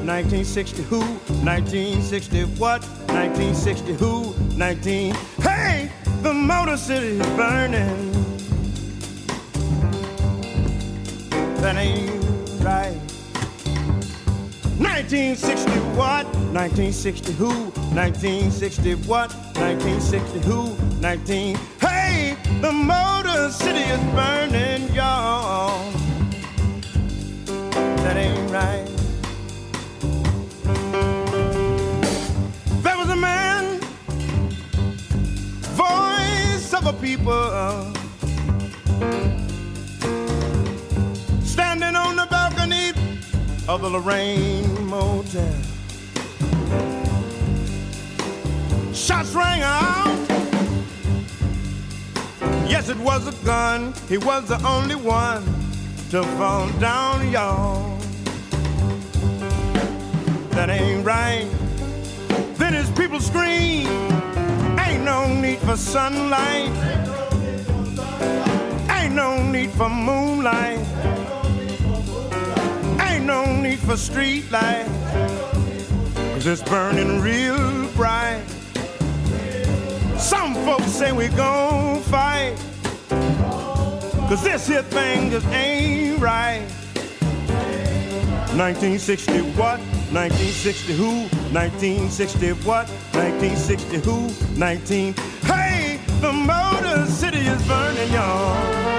[0.07, 1.01] 1960 who?
[1.45, 2.83] 1960 what?
[3.09, 4.35] 1960 who?
[4.57, 5.15] 19.
[5.43, 5.93] Hey,
[6.23, 8.13] the Motor City is burning.
[11.61, 12.25] That ain't
[12.65, 12.97] right.
[14.81, 16.25] 1960 what?
[16.55, 17.49] 1960 who?
[17.95, 19.33] 1960 what?
[19.57, 20.77] 1960 who?
[21.01, 21.57] 19.
[21.81, 25.93] Hey, the Motor City is burning, y'all.
[28.03, 28.90] That ain't right.
[37.01, 37.33] People,
[41.43, 42.91] standing on the balcony
[43.69, 45.55] of the Lorraine Motel.
[48.93, 50.29] Shots rang out.
[52.69, 53.95] Yes, it was a gun.
[54.09, 55.43] He was the only one
[56.11, 57.99] to fall down, y'all.
[60.51, 61.49] That ain't right.
[62.57, 63.87] Then his people scream.
[64.91, 66.69] Ain't no need for sunlight.
[68.91, 70.81] Ain't no need for moonlight.
[73.01, 74.87] Ain't no need for street light.
[76.35, 78.43] Cause it's burning real bright.
[80.19, 82.57] Some folks say we gon' fight.
[84.29, 86.67] Cause this here thing just ain't right.
[88.57, 89.81] 1960 what?
[90.13, 91.21] 1960 who?
[91.55, 92.89] 1960 what?
[93.15, 94.59] 1960 who?
[94.59, 95.15] 19.
[95.43, 98.90] Hey, the Motor City is burning, y'all.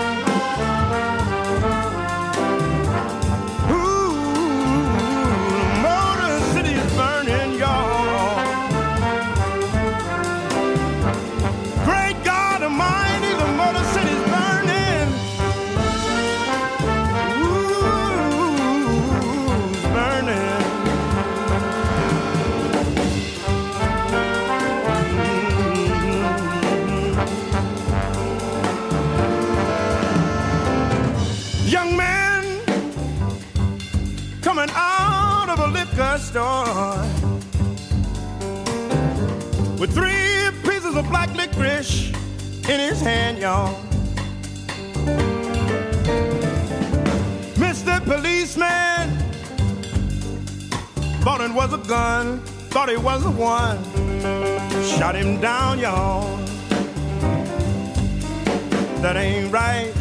[36.32, 36.96] Store
[39.78, 42.08] with three pieces of black licorice
[42.70, 43.76] in his hand, y'all.
[47.56, 48.00] Mr.
[48.06, 49.10] Policeman
[51.22, 53.78] thought it was a gun, thought it was the one.
[54.98, 56.38] Shot him down, y'all.
[59.02, 59.92] That ain't right.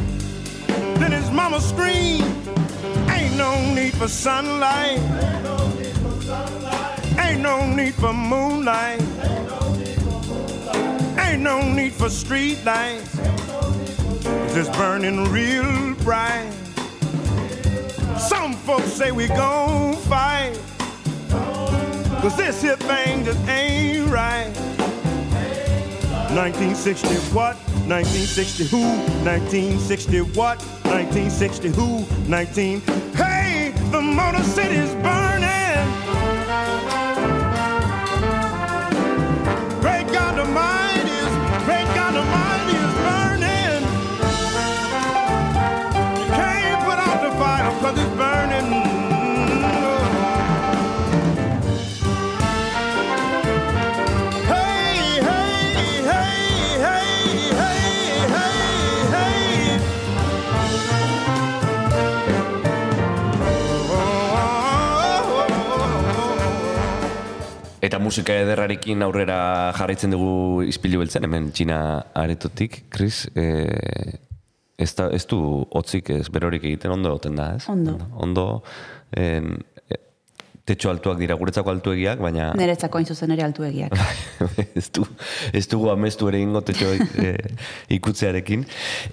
[1.01, 2.23] Then his mama screamed,
[3.09, 5.30] Ain't no need for sunlight.
[7.31, 9.01] Ain't no need for moonlight.
[11.17, 13.17] Ain't no need for street lights.
[14.57, 16.51] It's burning real bright.
[18.19, 20.59] Some folks say we gon' fight.
[22.21, 24.51] Cause this here thing just ain't right.
[26.35, 27.55] 1960 what?
[27.87, 28.83] 1960 who?
[29.25, 30.59] 1960 what?
[30.83, 32.05] 1960 who?
[32.29, 32.81] 19.
[33.15, 35.30] Hey, the Motor City's burning.
[68.11, 69.39] Musika ederrarekin aurrera
[69.79, 71.79] jarraitzen dugu izpilu beltzen, hemen txina
[72.19, 74.19] aretotik, Chris, eh,
[74.81, 75.39] ez, da, ez du
[75.71, 77.69] hotzik ez berorik egiten ondo oten da, ez?
[77.71, 77.95] Ondo.
[78.27, 78.47] Ondo,
[79.15, 79.53] en,
[79.87, 80.01] eh,
[80.67, 83.95] tetxo altuak dira, guretzako altuegiak, baina Niretzako hain zuzen ere altuegiak.
[84.81, 85.07] ez, du,
[85.55, 87.33] ez dugu amestu ere ingo tetxo e,
[87.95, 88.67] ikutzearekin.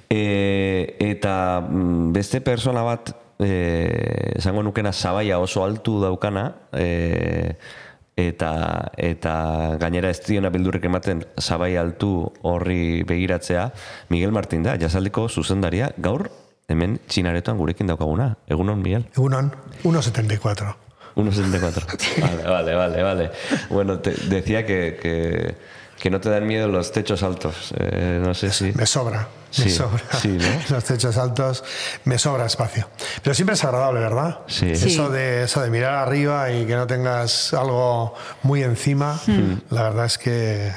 [0.10, 0.22] E,
[1.12, 3.52] eta mm, beste persona bat, e,
[4.38, 6.88] esango nukena zabaia oso altu daukana, e,
[8.18, 8.52] eta
[8.98, 9.34] eta
[9.80, 13.70] gainera ez diona bildurrek ematen zabai altu horri begiratzea,
[14.10, 16.28] Miguel Martin da, jasaldiko zuzendaria, gaur
[16.68, 18.34] hemen txinaretoan gurekin daukaguna.
[18.52, 19.08] Egunon, Miguel?
[19.16, 19.54] Egunon,
[19.84, 20.74] 1,74.
[21.18, 22.22] 1,74.
[22.22, 23.32] Vale, vale, vale, vale.
[23.72, 25.56] Bueno, te decía que, que,
[26.00, 27.74] que no te dan miedo los techos altos.
[27.78, 28.72] Eh, no sé si...
[28.74, 29.28] Me sobra,
[29.58, 30.02] me Sí, sobra.
[30.22, 30.46] sí, ¿no?
[30.76, 31.64] Los techos altos,
[32.04, 32.88] me sobra espacio.
[33.24, 34.40] Pero siempre es agradable, ¿verdad?
[34.48, 34.70] Sí.
[34.72, 39.20] Eso, de, eso de mirar arriba y que no tengas algo muy encima,
[39.70, 40.72] la verdad es que,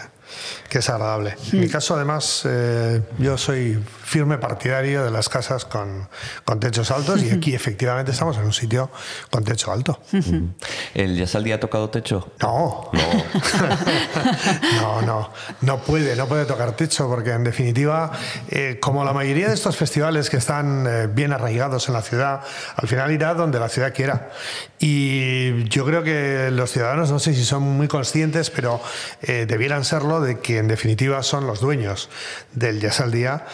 [0.68, 1.36] que es agradable.
[1.52, 6.08] En mi caso, además, eh, yo soy firme partidario de las casas con,
[6.44, 8.90] con techos altos y aquí efectivamente estamos en un sitio
[9.30, 10.00] con techo alto.
[10.94, 12.32] ¿El Yasaldi ha tocado techo?
[12.42, 12.90] No.
[12.92, 13.00] No.
[14.80, 15.30] No, no,
[15.60, 18.12] no puede, no puede tocar techo porque en definitiva,
[18.48, 22.40] eh, como la mayoría de estos festivales que están eh, bien arraigados en la ciudad,
[22.76, 24.30] al final irá donde la ciudad quiera.
[24.78, 28.80] Y yo creo que los ciudadanos, no sé si son muy conscientes, pero
[29.22, 32.08] eh, debieran serlo de que en definitiva son los dueños
[32.52, 33.44] del Jazz al Día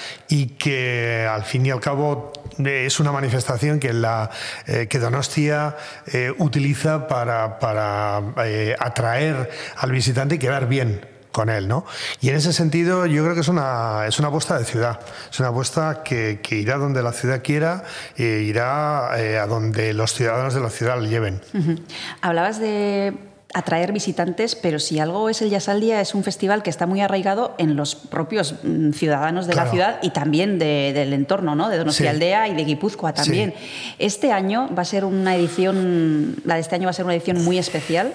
[0.47, 4.30] y que al fin y al cabo eh, es una manifestación que, la,
[4.66, 5.76] eh, que Donostia
[6.07, 11.84] eh, utiliza para, para eh, atraer al visitante y quedar bien con él, ¿no?
[12.22, 15.38] Y en ese sentido yo creo que es una, es una apuesta de ciudad, es
[15.38, 17.84] una apuesta que, que irá donde la ciudad quiera
[18.16, 21.42] e irá eh, a donde los ciudadanos de la ciudad le lleven.
[21.53, 21.76] Ujú.
[22.22, 23.12] Hablabas de
[23.59, 26.86] atraer visitantes, pero si algo es el Jazz al Día, es un festival que está
[26.86, 31.54] muy arraigado en los propios mm, ciudadanos de la ciudad y también de- del entorno,
[31.54, 31.68] ¿no?
[31.70, 32.14] De Donostia Sí.
[32.14, 33.54] Aldea y de Guipúzcoa también.
[33.98, 37.14] Este año va a ser una edición, la de este año va a ser una
[37.14, 38.12] edición muy especial,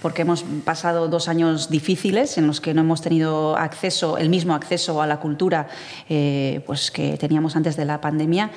[0.00, 4.54] porque hemos pasado dos años difíciles en los que no hemos tenido acceso, el mismo
[4.54, 5.68] acceso a la cultura
[6.08, 8.50] eh, pues que teníamos antes de la pandemia.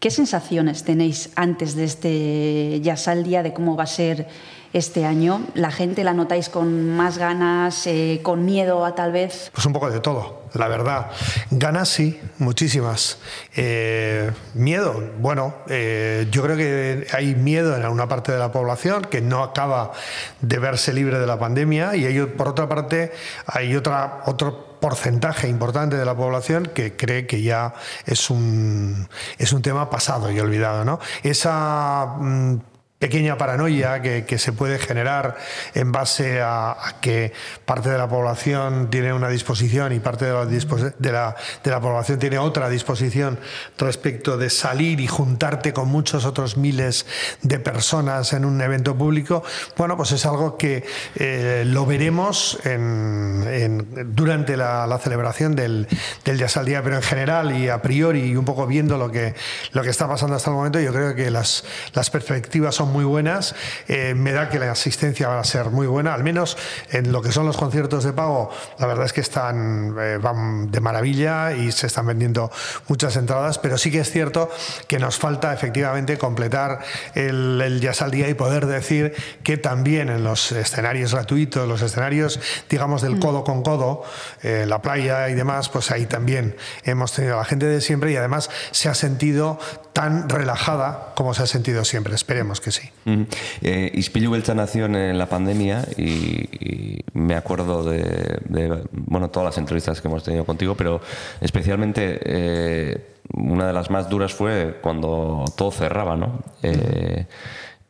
[0.00, 4.28] ¿Qué sensaciones tenéis antes de este Jazz al Día, de cómo va a ser
[4.72, 5.42] este año?
[5.54, 9.50] ¿La gente la notáis con más ganas, eh, con miedo a tal vez?
[9.52, 11.10] Pues un poco de todo, la verdad.
[11.50, 13.18] Ganas sí, muchísimas.
[13.56, 19.02] Eh, miedo, bueno, eh, yo creo que hay miedo en una parte de la población
[19.02, 19.92] que no acaba
[20.40, 23.12] de verse libre de la pandemia y por otra parte
[23.46, 27.74] hay otra, otro porcentaje importante de la población que cree que ya
[28.06, 29.08] es un,
[29.38, 30.84] es un tema pasado y olvidado.
[30.84, 31.00] ¿no?
[31.22, 32.56] Esa mm,
[32.98, 35.36] pequeña paranoia que, que se puede generar
[35.74, 37.32] en base a, a que
[37.64, 41.80] parte de la población tiene una disposición y parte de la, de, la, de la
[41.80, 43.38] población tiene otra disposición
[43.78, 47.06] respecto de salir y juntarte con muchos otros miles
[47.42, 49.44] de personas en un evento público,
[49.76, 50.84] bueno, pues es algo que
[51.14, 55.86] eh, lo veremos en- en- durante la, la celebración del,
[56.24, 59.10] del Jazz al Día, pero en general y a priori y un poco viendo lo
[59.12, 59.34] que,
[59.72, 63.04] lo que está pasando hasta el momento, yo creo que las, las perspectivas son muy
[63.04, 63.54] buenas.
[63.86, 66.56] Eh, me da que la asistencia va a ser muy buena, al menos
[66.90, 70.70] en lo que son los conciertos de pago, la verdad es que están eh, van
[70.70, 72.50] de maravilla y se están vendiendo
[72.88, 74.50] muchas entradas, pero sí que es cierto
[74.86, 76.80] que nos falta efectivamente completar
[77.14, 81.82] el, el Jazz al Día y poder decir que también en los escenarios gratuitos, los
[81.82, 84.02] escenarios, digamos, del codo con codo,
[84.42, 88.12] eh, la playa y demás, pues ahí también hemos tenido a la gente de siempre
[88.12, 89.58] y además se ha sentido
[89.92, 92.14] tan relajada como se ha sentido siempre.
[92.14, 92.77] Esperemos que sí.
[93.04, 93.22] Mm.
[93.62, 100.00] Eh, Ispilu Beltza nació en la pandemia y, me acuerdo de, bueno, todas las entrevistas
[100.00, 101.00] que hemos tenido contigo, pero
[101.40, 106.40] especialmente eh, una de las más duras fue cuando todo cerraba, ¿no?
[106.62, 107.26] Eh,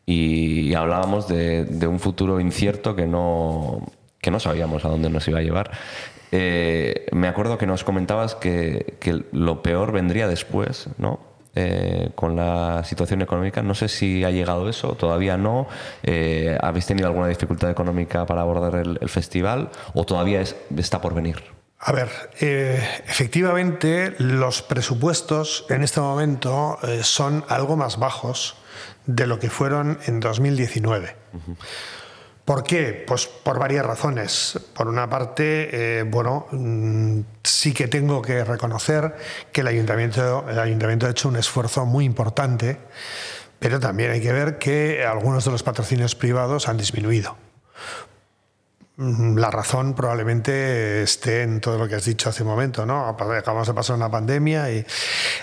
[0.07, 3.87] y hablábamos de, de un futuro incierto que no,
[4.21, 5.71] que no sabíamos a dónde nos iba a llevar.
[6.31, 11.21] Eh, me acuerdo que nos comentabas que, que lo peor vendría después, ¿no?
[11.61, 13.63] Eh, con la situación económica.
[13.63, 15.67] No sé si ha llegado eso, todavía no.
[16.05, 21.01] Eh, ¿Habéis tenido alguna dificultad económica para abordar el, el festival o todavía es- está
[21.01, 21.43] por venir?
[21.81, 22.09] A ver,
[22.41, 28.55] eh, efectivamente los presupuestos en este momento eh, son algo más bajos
[29.07, 31.17] de lo que fueron en 2019.
[32.49, 33.05] ¿Por qué?
[33.07, 34.59] Pues por varias razones.
[34.73, 39.15] Por una parte, eh, bueno, mm, sí que tengo que reconocer
[39.53, 42.79] que el ayuntamiento, el ayuntamiento ha hecho un esfuerzo muy importante,
[43.59, 47.37] pero también hay que ver que algunos de los patrocinios privados han disminuido.
[48.99, 53.07] Mm, la razón probablemente esté en todo lo que has dicho hace un momento, ¿no?
[53.09, 54.85] Acabamos de pasar una pandemia y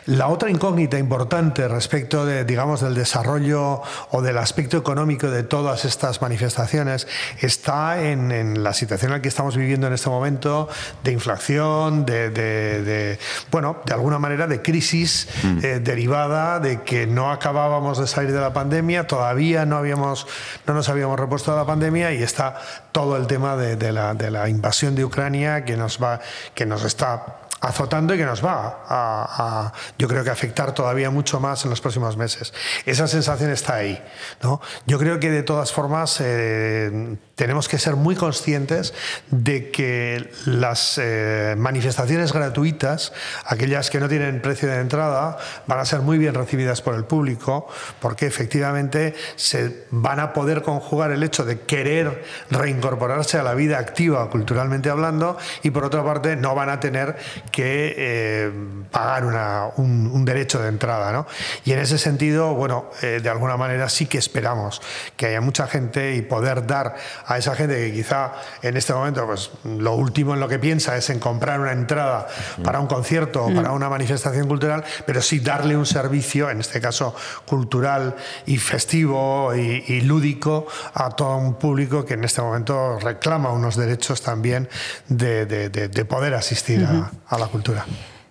[0.07, 3.81] la otra incógnita importante respecto de, digamos, del desarrollo
[4.11, 7.07] o del aspecto económico de todas estas manifestaciones
[7.41, 10.69] está en, en la situación en la que estamos viviendo en este momento
[11.03, 13.19] de inflación, de, de- de,
[13.51, 15.27] bueno, de alguna manera de crisis
[15.63, 20.27] eh, derivada de que no acabábamos de salir de la pandemia, todavía no habíamos,
[20.67, 22.57] no nos habíamos repuesto de la pandemia y está
[22.91, 26.19] todo el tema de, la, de la invasión de Ucrania que nos va,
[26.55, 31.39] que nos está azotando y que nos va a, yo creo que afectar todavía mucho
[31.39, 32.53] más en los próximos meses.
[32.85, 34.03] Esa sensación está ahí.
[34.41, 34.61] ¿no?
[34.85, 38.93] Yo creo que de todas formas eh, tenemos que ser muy conscientes
[39.29, 43.13] de que las eh, manifestaciones gratuitas,
[43.45, 45.37] aquellas que no tienen precio de entrada,
[45.67, 47.67] van a ser muy bien recibidas por el público
[47.99, 53.79] porque efectivamente se van a poder conjugar el hecho de querer reincorporarse a la vida
[53.79, 57.15] activa culturalmente hablando y por otra parte no van a tener
[57.51, 58.51] que eh,
[58.91, 61.11] pagar una- un, un derecho de entrada.
[61.11, 61.25] ¿no?
[61.63, 64.81] Y en ese sentido, bueno, eh, de alguna manera sí que esperamos
[65.17, 69.25] que haya mucha gente y poder dar a esa gente que quizá en este momento
[69.25, 72.27] pues, lo último en lo que piensa es en comprar una entrada
[72.63, 76.81] para un concierto o para una manifestación cultural, pero sí darle un servicio, en este
[76.81, 77.15] caso
[77.45, 78.15] cultural
[78.45, 83.75] y festivo y, y lúdico, a todo un público que en este momento reclama unos
[83.75, 84.69] derechos también
[85.07, 87.05] de, de- de- de poder asistir a- Ujú.
[87.29, 87.85] a la cultura.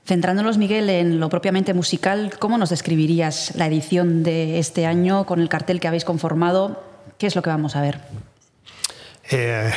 [0.07, 5.41] Centrándonos, Miguel, en lo propiamente musical, ¿cómo nos describirías la edición de este año con
[5.41, 6.83] el cartel que habéis conformado?
[7.17, 8.01] ¿Qué es lo que vamos a ver?
[9.31, 9.73] Eh,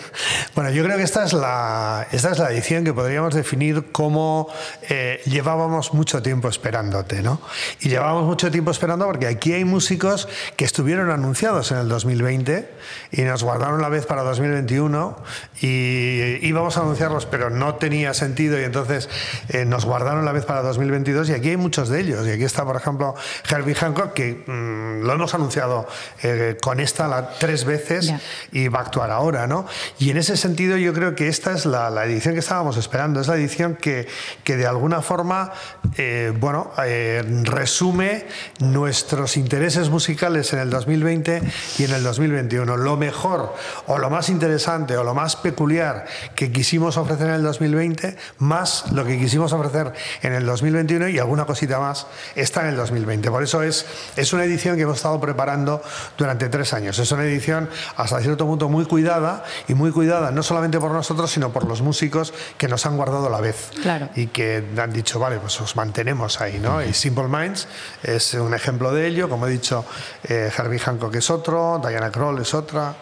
[0.54, 4.48] bueno, yo creo que esta es la, esta es la edición que podríamos definir como
[4.88, 7.40] eh, llevábamos mucho tiempo esperándote, ¿no?
[7.80, 12.68] Y llevábamos mucho tiempo esperando porque aquí hay músicos que estuvieron anunciados en el 2020
[13.12, 15.16] y nos guardaron la vez para 2021
[15.60, 19.08] y íbamos a anunciarlos, pero no tenía sentido y entonces
[19.48, 22.26] eh, nos guardaron la vez para 2022 y aquí hay muchos de ellos.
[22.26, 23.14] Y aquí está, por ejemplo,
[23.48, 25.86] Herbie Hancock, que mm, lo hemos anunciado
[26.22, 28.20] eh, con esta la, tres veces Ya.
[28.52, 29.66] y va actuar ahora, ¿no?
[29.98, 33.20] Y en ese sentido yo creo que esta es la, la edición que estábamos esperando,
[33.20, 34.08] es la edición que,
[34.44, 35.52] que de alguna forma,
[35.96, 38.26] eh, bueno, eh, resume
[38.60, 41.42] nuestros intereses musicales en el 2020
[41.78, 42.76] y en el 2021.
[42.76, 43.54] Lo mejor
[43.86, 48.90] o lo más interesante o lo más peculiar que quisimos ofrecer en el 2020, más
[48.92, 53.30] lo que quisimos ofrecer en el 2021 y alguna cosita más está en el 2020.
[53.30, 53.86] Por eso es,
[54.16, 55.82] es una edición que hemos estado preparando
[56.16, 56.98] durante tres años.
[56.98, 61.30] Es una edición hasta cierto punto muy cuidada y muy cuidada no solamente por nosotros,
[61.30, 64.08] sino por los músicos que nos han guardado la vez Claro.
[64.14, 66.82] y que han dicho, vale, pues os mantenemos ahí, ¿no?
[66.82, 67.68] Y Simple Minds
[68.02, 69.84] es un ejemplo de ello, como he dicho,
[70.24, 72.94] eh, Herbie Hancock es otro, Diana Kroll es otra.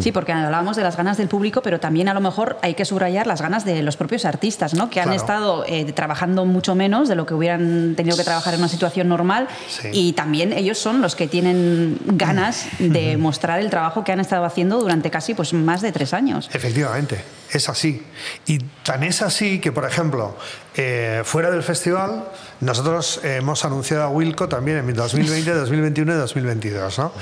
[0.00, 2.84] Sí, porque hablábamos de las ganas del público, pero también a lo mejor hay que
[2.84, 4.90] subrayar las ganas de los propios artistas, ¿no?
[4.90, 5.20] Que han Claro.
[5.20, 9.08] estado eh, trabajando mucho menos de lo que hubieran tenido que trabajar en una situación
[9.08, 9.88] normal Sí.
[9.92, 14.44] y también ellos son los que tienen ganas de mostrar el trabajo que han estado
[14.44, 16.48] haciendo durante casi pues más de tres años.
[16.52, 17.20] Efectivamente,
[17.50, 18.02] es así.
[18.46, 20.36] Y tan es así que, por ejemplo,
[20.76, 22.24] eh, fuera del festival,
[22.60, 26.98] nosotros hemos anunciado a Wilco también en 2020, 2021 y 2022.
[26.98, 27.12] ¿no?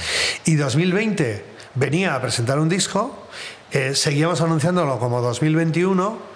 [0.45, 1.45] Y 2020
[1.75, 3.27] venía a presentar un disco,
[3.71, 6.33] eh, seguíamos anunciándolo como 2021.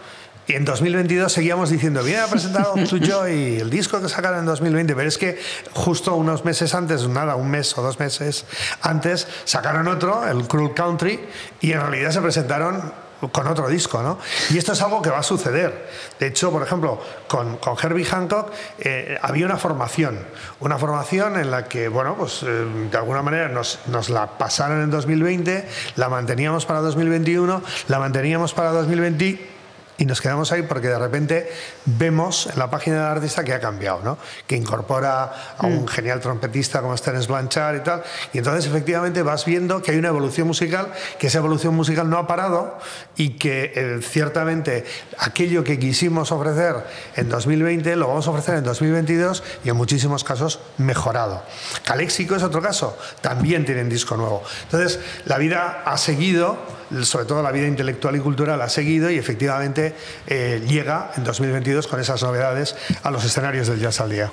[0.49, 4.47] Y en 2022 seguíamos diciendo, viene a presentar To Joy, el disco que sacaron en
[4.47, 5.41] 2020, pero es que
[5.73, 8.45] justo unos meses antes, nada, un mes o dos meses
[8.81, 11.19] antes, sacaron otro, el Cruel Country,
[11.61, 12.93] y en realidad se presentaron
[13.33, 14.19] con otro disco, ¿no?
[14.51, 15.89] Y esto es algo que va a suceder.
[16.19, 20.19] De hecho, por ejemplo, con, con Herbie Hancock eh, había una formación,
[20.61, 24.91] una formación en la que, bueno, pues eh, de alguna manera nos, la pasaron en
[24.91, 29.56] 2020, la manteníamos para 2021, la manteníamos para 2020
[29.99, 31.51] y nos quedamos ahí porque de repente
[31.85, 34.19] vemos en la página del artista que ha cambiado, ¿no?
[34.47, 38.03] que incorpora a un genial trompetista como Terence Blanchard y tal.
[38.33, 42.19] Y entonces efectivamente vas viendo que hay una evolución musical, que esa evolución musical no
[42.19, 42.79] ha parado
[43.17, 44.85] y que eh, ciertamente
[45.19, 46.77] aquello que quisimos ofrecer
[47.17, 51.43] en 2020 lo vamos a ofrecer en 2022 y en muchísimos casos mejorado.
[51.85, 54.43] Caléxico es otro caso, también tienen disco nuevo.
[54.65, 56.59] Entonces la vida ha seguido
[57.03, 59.95] sobre todo la vida intelectual y cultural ha seguido y efectivamente
[60.27, 64.31] eh, llega en 2022 con esas novedades a los escenarios del Jazz al Día.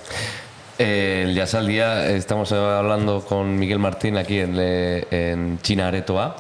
[0.79, 5.87] Eh, el Jazz al Día, estamos hablando con Miguel Martín aquí en, eh, en China
[5.87, 6.35] Aretoa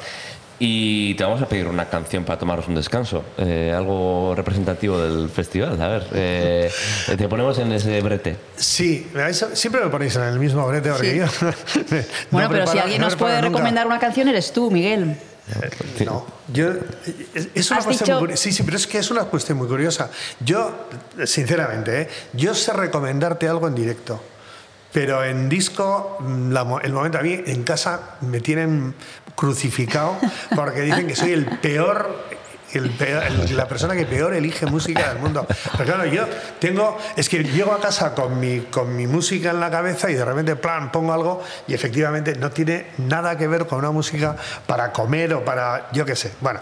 [0.59, 5.29] y te vamos a pedir una canción para tomaros un descanso, eh, algo representativo del
[5.29, 5.81] festival.
[5.81, 6.71] A ver, eh,
[7.17, 8.37] te ponemos en ese brete.
[8.55, 9.07] Sí,
[9.53, 11.17] siempre me ponéis en el mismo brete porque Sí.
[11.17, 11.25] yo.
[12.31, 13.47] Bueno, no pero si alguien no nos puede nunca.
[13.49, 15.17] recomendar una canción eres tú, Miguel.
[15.45, 16.69] Eh, no, yo,
[17.35, 18.41] es, es una cuestión dicho- muy curiosa.
[18.43, 20.09] Sí, sí, pero es que es una cuestión muy curiosa.
[20.39, 20.87] Yo,
[21.25, 22.09] sinceramente, ¿eh?
[22.33, 24.23] yo sé recomendarte algo en directo.
[24.93, 28.93] Pero en disco, mm, la el momento a mí en casa me tienen
[29.35, 30.15] crucificado
[30.55, 32.15] porque dicen que soy el peor,
[32.79, 32.93] el
[33.55, 35.45] la persona que peor elige música del mundo.
[35.77, 36.25] Pero claro, yo
[36.59, 40.15] tengo, es que llego a casa con mi, con mi música en la cabeza y
[40.15, 44.35] de repente, plan, pongo algo y efectivamente no tiene nada que ver con una música
[44.65, 46.31] para comer o para, yo qué sé.
[46.41, 46.59] Bueno,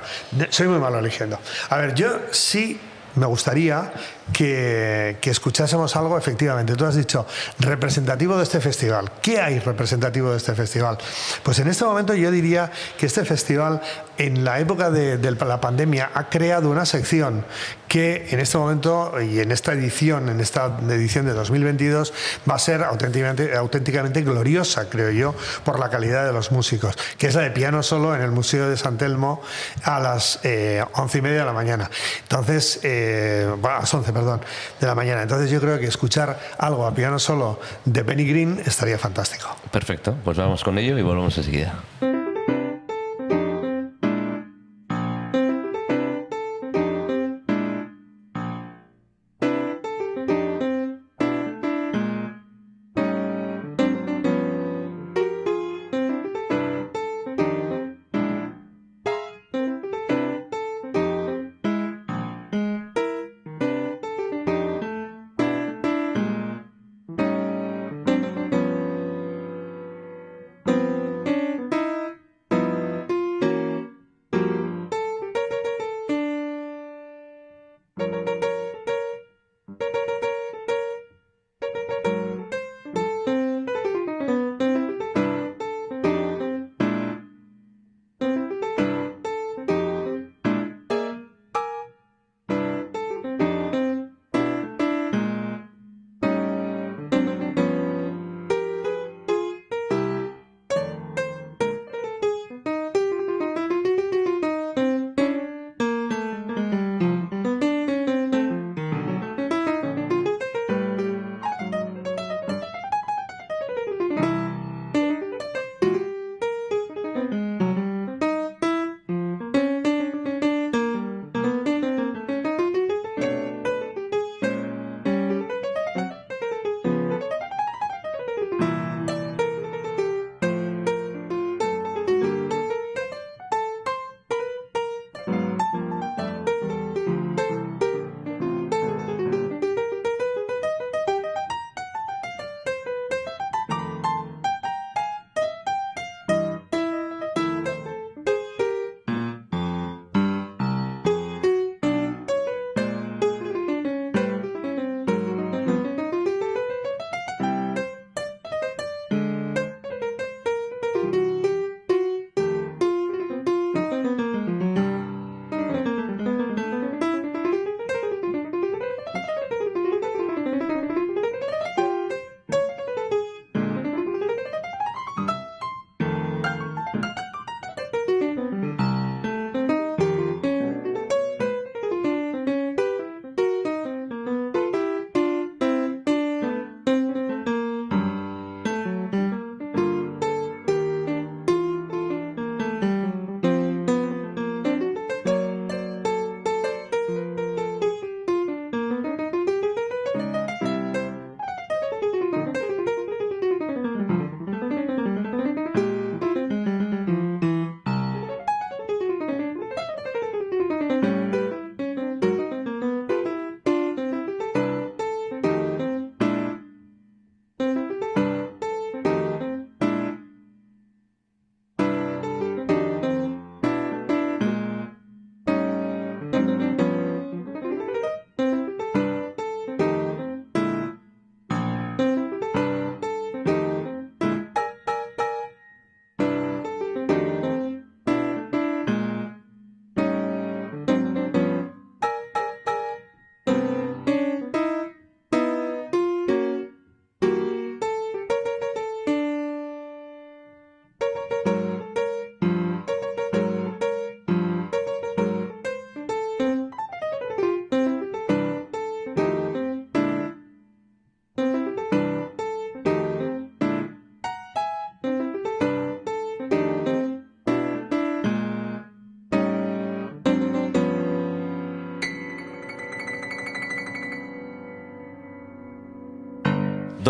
[0.50, 1.40] soy muy malo eligiendo.
[1.70, 2.80] A ver, yo sí
[3.16, 3.92] me gustaría
[4.34, 6.76] que, que escuchásemos algo, efectivamente.
[6.76, 7.26] Tú has dicho,
[7.60, 9.12] representativo de este festival.
[9.22, 10.98] ¿Qué hay representativo de este festival?
[11.44, 13.82] Pues en este momento yo diría que este festival,
[14.18, 17.46] en la época de, de la pandemia, ha creado una sección
[17.92, 22.14] que en este momento y en esta edición, en esta edición de 2022,
[22.50, 27.28] va a ser auténticamente, auténticamente gloriosa, creo yo, por la calidad de los músicos, que
[27.28, 29.42] es la de piano solo en el Museo de San Telmo
[29.84, 31.92] a las eh, once y media de la mañana.
[32.22, 35.22] Entonces, eh, bueno, a las 11, de la mañana.
[35.22, 39.48] Entonces yo creo que escuchar algo a piano solo de Benny Green estaría fantástico.
[39.72, 41.74] Perfecto, pues vamos con ello y volvemos enseguida.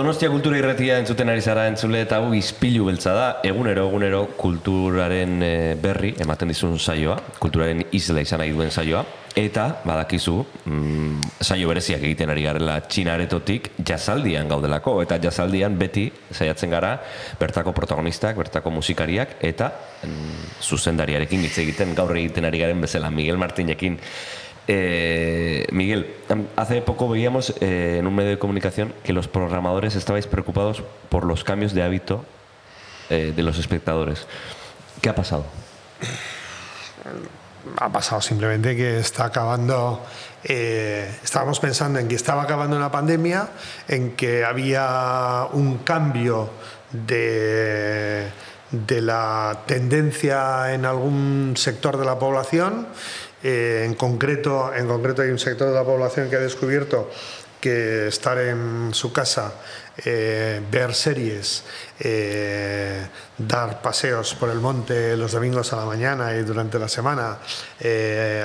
[0.01, 5.35] Donostia kultura irratia entzuten ari zara entzule eta hau izpilu beltza da, egunero egunero kulturaren
[5.45, 9.03] eh, berri ematen dizun saioa, kulturaren isla izan nahi duen saioa,
[9.37, 16.73] eta badakizu, mm, saio bereziak egiten ari garela txinaretotik jazaldian gaudelako, eta jazaldian beti saiatzen
[16.73, 16.95] gara
[17.37, 19.69] bertako protagonistak, bertako musikariak, eta
[20.01, 24.01] mm, zuzendariarekin hitz egiten gaur egiten ari garen bezala, Miguel Martinekin.
[24.73, 26.15] Eh, Miguel,
[26.55, 31.25] hace poco veíamos eh, en un medio de comunicación que los programadores estabais preocupados por
[31.25, 32.23] los cambios de hábito
[33.09, 34.27] eh, de los espectadores.
[35.01, 35.43] ¿Qué ha pasado?
[37.75, 40.05] ha pasado simplemente que está acabando.
[40.41, 43.49] estábamos pensando en que estaba acabando una pandemia,
[43.89, 46.49] en que había un cambio
[46.91, 48.29] de,
[48.71, 52.87] de la tendencia en algún sector de la población.
[53.43, 57.09] Eh, en, concreto, en concreto hay un sector de la población que ha descubierto
[57.59, 59.53] que estar en su casa,
[60.03, 61.63] eh, ver series,
[61.99, 63.05] eh,
[63.37, 67.37] dar paseos por el monte los domingos a la mañana y durante la semana,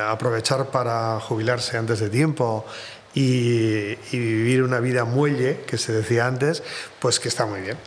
[0.07, 2.67] aprovechar para jubilarse antes de tiempo
[3.15, 6.63] y, vivir una vida muelle, que se decía antes,
[7.01, 7.79] pues que está muy bien.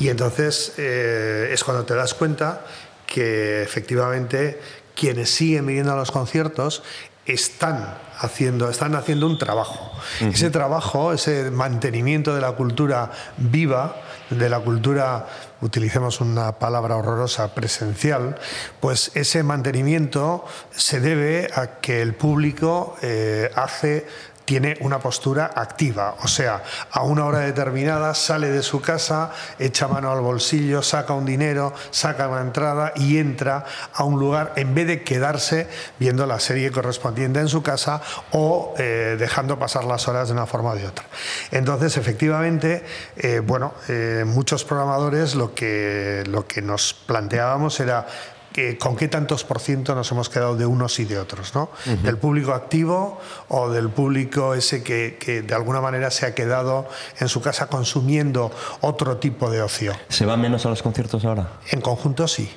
[0.00, 2.66] Y entonces es cuando te das cuenta
[3.06, 4.58] que efectivamente
[4.94, 6.82] quienes siguen viniendo a los conciertos
[7.26, 9.90] están haciendo, están haciendo un trabajo.
[10.20, 13.96] Ese trabajo, ese mantenimiento de la cultura viva,
[14.30, 15.26] de la cultura,
[15.60, 18.38] utilicemos una palabra horrorosa, presencial,
[18.80, 24.06] pues ese mantenimiento se debe a que el público eh, hace
[24.44, 29.88] tiene una postura activa, o sea, a una hora determinada sale de su casa, echa
[29.88, 34.74] mano al bolsillo, saca un dinero, saca una entrada y entra a un lugar en
[34.74, 35.68] vez de quedarse
[35.98, 40.46] viendo la serie correspondiente en su casa o eh, dejando pasar las horas de una
[40.46, 41.04] forma o de otra.
[41.50, 42.84] Entonces, efectivamente,
[43.16, 48.06] eh, bueno, eh, muchos programadores lo que, lo que nos planteábamos era
[48.54, 51.70] que con qué tantos por ciento nos hemos quedado de unos y de otros, ¿no?
[52.04, 56.88] Del público activo o del público ese que, que de alguna manera se ha quedado
[57.18, 59.92] en su casa consumiendo otro tipo de ocio.
[60.08, 61.48] ¿Se va menos a los conciertos ahora?
[61.72, 62.48] En conjunto sí.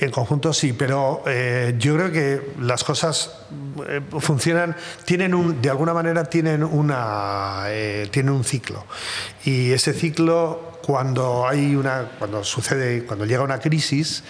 [0.00, 3.30] En conjunto sí, pero eh, yo creo que las cosas
[3.88, 4.74] eh, funcionan,
[5.04, 8.84] tienen un, de alguna manera tienen una, eh, tienen un ciclo
[9.44, 14.24] y ese ciclo cuando hay una, cuando sucede, cuando llega una crisis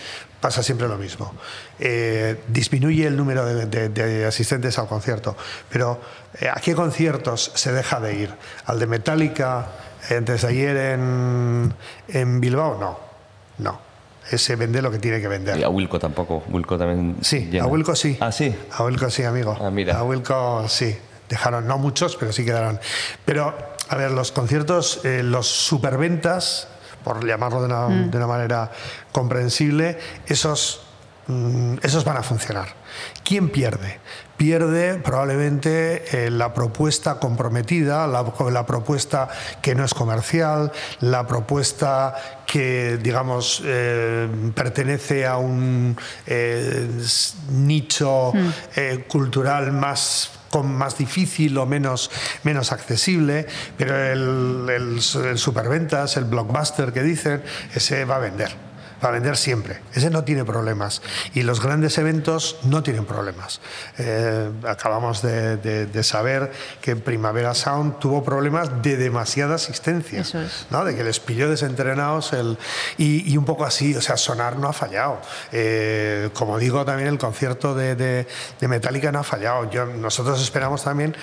[0.45, 1.33] pasa siempre lo mismo.
[1.79, 5.35] Eh, disminuye el número de, de- de asistentes al concierto,
[5.71, 5.99] pero
[6.39, 8.31] eh, ¿a qué conciertos se deja de ir?
[8.67, 9.69] ¿Al de Metallica
[10.11, 11.73] eh, antes de ayer en,
[12.09, 12.77] en Bilbao?
[12.79, 12.99] No,
[13.57, 13.81] no.
[14.31, 15.57] Ese vende lo que tiene que vender.
[15.57, 16.43] Y a Wilco tampoco.
[16.51, 17.17] Wilco también.
[17.23, 17.65] Sí, llena.
[17.65, 18.19] a Wilco sí.
[18.21, 18.55] Ah, sí.
[18.73, 19.57] A Wilco sí, amigo.
[19.59, 19.97] Ah, mira.
[19.97, 20.95] A Wilco sí.
[21.31, 22.79] Dejaron, no muchos, pero sí quedaron.
[23.25, 23.57] Pero,
[23.89, 26.69] a ver, los conciertos, eh, los superventas,
[27.05, 28.11] por llamarlo de una, Mm.
[28.11, 28.71] de una manera
[29.13, 30.81] comprensible, esos,
[31.29, 32.69] mm, esos van a funcionar.
[33.23, 34.01] ¿Quién pierde?
[34.37, 39.29] Pierde probablemente eh, la propuesta comprometida, la, la propuesta
[39.63, 42.15] que no es comercial, la propuesta
[42.47, 45.97] que, digamos, eh, pertenece a un
[46.27, 46.89] eh,
[47.51, 49.01] nicho Mm.
[49.09, 50.31] cultural más
[50.63, 52.11] más difícil o menos,
[52.43, 53.47] menos accesible,
[53.77, 57.43] pero el, el, el superventas, el blockbuster que dicen,
[57.75, 58.55] ese va a vender,
[59.05, 61.03] va a vender siempre, ese no tiene problemas
[61.35, 63.61] y los grandes eventos no tienen problemas.
[63.99, 66.51] Eh, acabamos de, de- de saber
[66.81, 70.67] que Primavera Sound tuvo problemas de demasiada asistencia, Eso es.
[70.71, 70.85] ¿no?
[70.85, 72.59] de que les pilló desentrenados el,
[72.99, 75.21] y, y un poco así, o sea, Sonar no ha fallado.
[75.53, 78.27] Eh, como digo, también el concierto de, de-
[78.61, 79.71] de Metallica no ha fallado.
[79.71, 81.15] Yo, nosotros esperamos también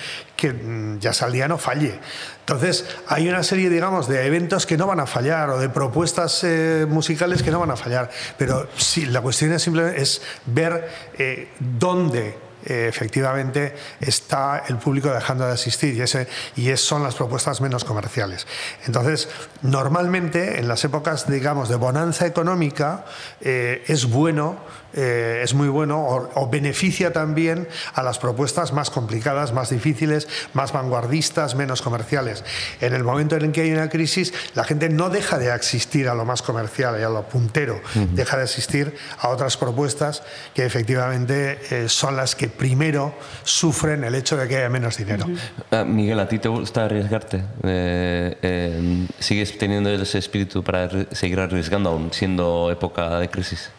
[0.42, 2.00] que mm, Yasaldia no falle.
[2.40, 6.42] Entonces, hay una serie, digamos, de eventos que no van a fallar o de propuestas
[6.42, 8.10] eh, musicales que no van a fallar.
[8.36, 15.10] Pero sí, la cuestión es simplemente es ver eh, dónde eh, efectivamente está el público
[15.12, 18.46] dejando de asistir y, ese, y es, son las propuestas menos comerciales.
[18.86, 19.28] Entonces,
[19.62, 23.04] normalmente en las épocas, digamos, de bonanza económica,
[23.40, 24.58] eh, es bueno,
[24.94, 30.28] eh, es muy bueno o, o beneficia también a las propuestas más complicadas, más difíciles,
[30.52, 32.44] más vanguardistas, menos comerciales.
[32.80, 36.08] En el momento en el que hay una crisis, la gente no deja de asistir
[36.08, 37.80] a lo más comercial y a lo puntero,
[38.12, 40.22] deja de asistir a otras propuestas
[40.54, 43.14] que efectivamente eh, son las que primero
[43.44, 45.26] sufren el hecho de que haya menos dinero.
[45.70, 47.42] Ah, Miguel, ¿a ti te gusta arriesgarte?
[47.62, 53.70] Eh, eh, ¿Sigues teniendo ese espíritu para seguir arriesgando aún siendo época de crisis?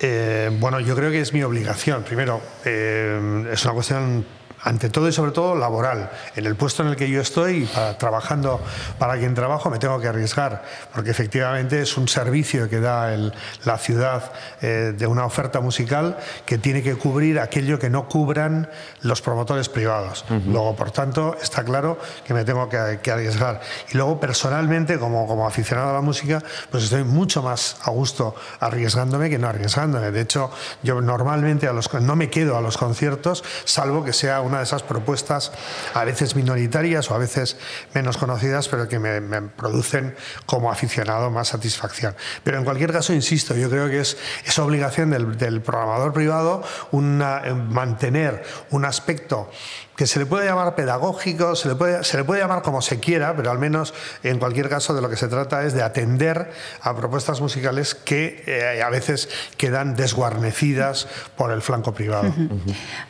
[0.00, 2.02] Eh, bueno, yo creo que es mi obligación.
[2.04, 4.24] Primero, eh, es una cuestión
[4.62, 6.10] ante todo y sobre todo laboral.
[6.36, 8.60] En el puesto en el que yo estoy, para, trabajando
[8.98, 10.62] para quien trabajo, me tengo que arriesgar,
[10.94, 13.32] porque efectivamente es un servicio que da el-
[13.64, 18.68] la ciudad eh, de una oferta musical que tiene que cubrir aquello que no cubran
[19.02, 20.24] los promotores privados.
[20.46, 23.60] Luego, por tanto, está claro que me tengo que, que arriesgar.
[23.92, 28.34] Y luego, personalmente, como, como aficionado a la música, pues estoy mucho más a gusto
[28.60, 30.10] arriesgándome que no arriesgándome.
[30.10, 30.50] De hecho,
[30.82, 34.64] yo normalmente a los, no me quedo a los conciertos, salvo que sea una de
[34.64, 35.52] esas propuestas,
[35.94, 37.56] a veces minoritarias o a veces
[37.94, 42.16] menos conocidas, pero que me, producen como aficionado más satisfacción.
[42.42, 46.62] Pero en cualquier caso, insisto, yo creo que es, es obligación del, del programador privado
[46.90, 49.50] una- eh, mantener un aspecto
[49.98, 53.00] que se le puede llamar pedagógico, se le, puede, se le puede llamar como se
[53.00, 53.92] quiera, pero al menos
[54.22, 58.44] en cualquier caso de lo que se trata es de atender a propuestas musicales que
[58.46, 62.32] eh, a veces quedan desguarnecidas por el flanco privado.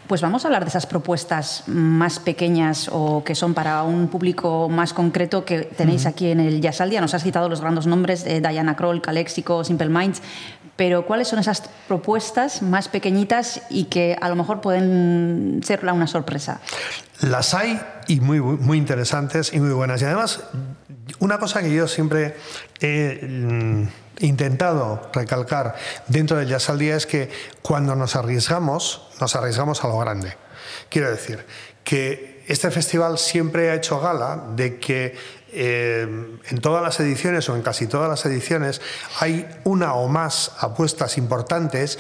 [0.07, 4.71] Pues vamos a hablar de esas propuestas más pequeñas o que son para un público
[4.71, 8.41] más concreto que tenéis aquí en el Jazz Nos has citado los grandes nombres de
[8.41, 10.23] Diana Kroll, Calexico, Simple Minds,
[10.79, 16.07] pero ¿cuáles son esas propuestas más pequeñitas y que a lo mejor pueden ser una
[16.07, 16.61] sorpresa?
[17.21, 20.01] Las hay y muy, muy interesantes y muy buenas.
[20.01, 20.39] Y además,
[21.19, 22.37] una cosa que yo siempre
[22.81, 23.89] he mm,
[24.21, 25.75] intentado recalcar
[26.07, 27.29] dentro del Jazz al Día es que
[27.61, 30.37] cuando nos arriesgamos, nos arriesgamos a lo grande.
[30.89, 31.45] Quiero decir
[31.83, 35.17] que este festival siempre ha hecho gala de que
[35.53, 38.81] eh, en todas las ediciones o en casi todas las ediciones
[39.21, 41.99] hay una o más apuestas importantes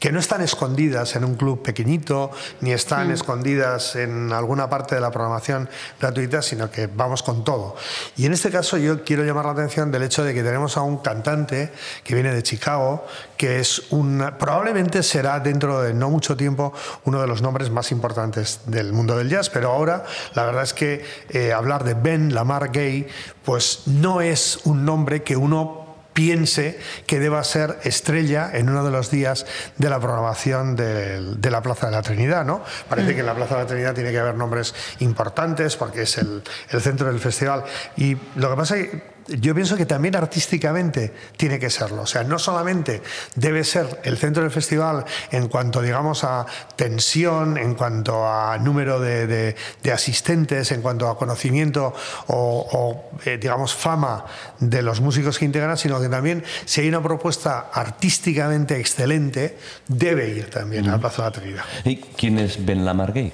[0.00, 5.00] que no están escondidas en un club pequeñito, ni están escondidas en alguna parte de
[5.00, 5.68] la programación
[6.00, 7.76] gratuita, sino que vamos con todo.
[8.16, 10.82] Y en este caso yo quiero llamar la atención del hecho de que tenemos a
[10.82, 11.72] un cantante
[12.04, 13.06] que viene de Chicago,
[13.36, 16.72] que es un, probablemente será dentro de no mucho tiempo
[17.04, 20.04] uno de los nombres más importantes del mundo del jazz, pero ahora
[20.34, 23.06] la verdad es que eh, hablar de Ben Lamar Gay,
[23.44, 25.85] pues no es un nombre que uno
[26.16, 29.44] piense que deba ser estrella en uno de los días
[29.76, 32.64] de la programación de, la Plaza de la Trinidad, ¿no?
[32.88, 36.16] Parece que en la Plaza de la Trinidad tiene que haber nombres importantes porque es
[36.16, 37.64] el, el centro del festival.
[37.98, 42.02] Y lo que pasa es que yo pienso que también artísticamente tiene que serlo.
[42.02, 43.02] O sea, no solamente
[43.34, 46.46] debe ser el centro del festival en cuanto, digamos, a
[46.76, 51.94] tensión, en cuanto a número de, de- de asistentes, en cuanto a conocimiento
[52.28, 54.24] o, o, eh, digamos, fama
[54.60, 59.58] de los músicos que integran, sino que también, si hay una propuesta artísticamente excelente,
[59.88, 61.64] debe ir también a la Plaza de la Trinidad.
[61.84, 63.32] ¿Y quién es Ben Lamar Gay?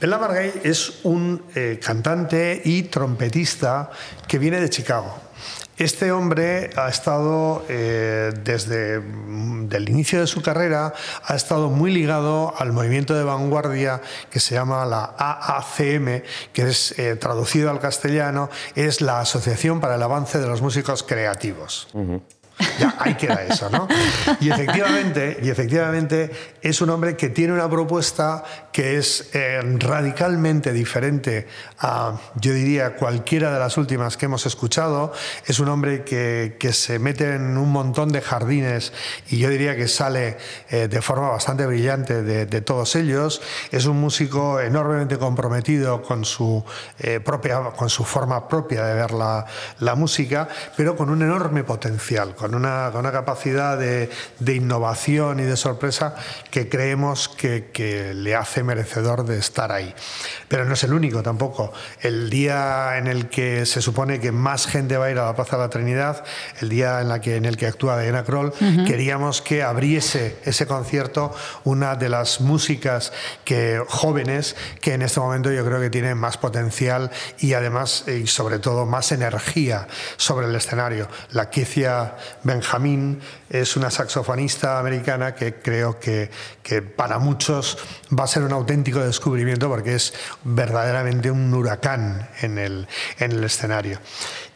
[0.00, 3.90] Ben Lamar Gay es un eh, cantante y trompetista
[4.26, 5.14] que viene de Chicago.
[5.78, 10.92] Este hombre ha estado eh, desde mm, el inicio de su carrera,
[11.24, 14.00] ha estado muy ligado al movimiento de vanguardia
[14.30, 16.22] que se llama la AACM,
[16.52, 21.02] que es eh, traducido al castellano, es la Asociación para el Avance de los Músicos
[21.02, 21.88] Creativos.
[22.78, 23.88] Ya, ahí queda eso, ¿no?
[24.40, 26.30] Y efectivamente, y efectivamente
[26.60, 31.48] es un hombre que tiene una propuesta que es eh, radicalmente diferente
[31.78, 35.12] a, yo diría, cualquiera de las últimas que hemos escuchado.
[35.46, 38.92] Es un hombre que, que se mete en un montón de jardines
[39.28, 40.36] y yo diría que sale
[40.70, 43.42] eh, de forma bastante brillante de, de todos ellos.
[43.70, 46.64] Es un músico enormemente comprometido con su,
[46.98, 49.46] eh, propia, con su forma propia de ver la,
[49.80, 54.10] la música, pero con un enorme potencial, con una, con una capacidad de,
[54.40, 56.16] de innovación y de sorpresa
[56.50, 59.94] que creemos que, que le hace merecedor de estar ahí.
[60.48, 61.72] Pero no es el único tampoco.
[62.00, 65.36] El día en el que se supone que más gente va a ir a la
[65.36, 66.24] Plaza de la Trinidad,
[66.60, 68.52] el día en, la que, en el que actúa Diana Kroll,
[68.86, 71.32] queríamos que abriese ese concierto
[71.64, 73.12] una de las músicas
[73.44, 78.22] que, jóvenes que en este momento yo creo que tienen más potencial y además, eh,
[78.24, 79.86] y sobre todo, más energía
[80.16, 81.08] sobre el escenario.
[81.30, 83.20] La Kezia Benjamín
[83.50, 86.30] es una saxofonista americana que creo que,
[86.62, 87.78] que para muchos
[88.18, 90.14] va a ser un auténtico descubrimiento porque es
[90.44, 92.88] verdaderamente un huracán en el,
[93.18, 93.98] en el escenario.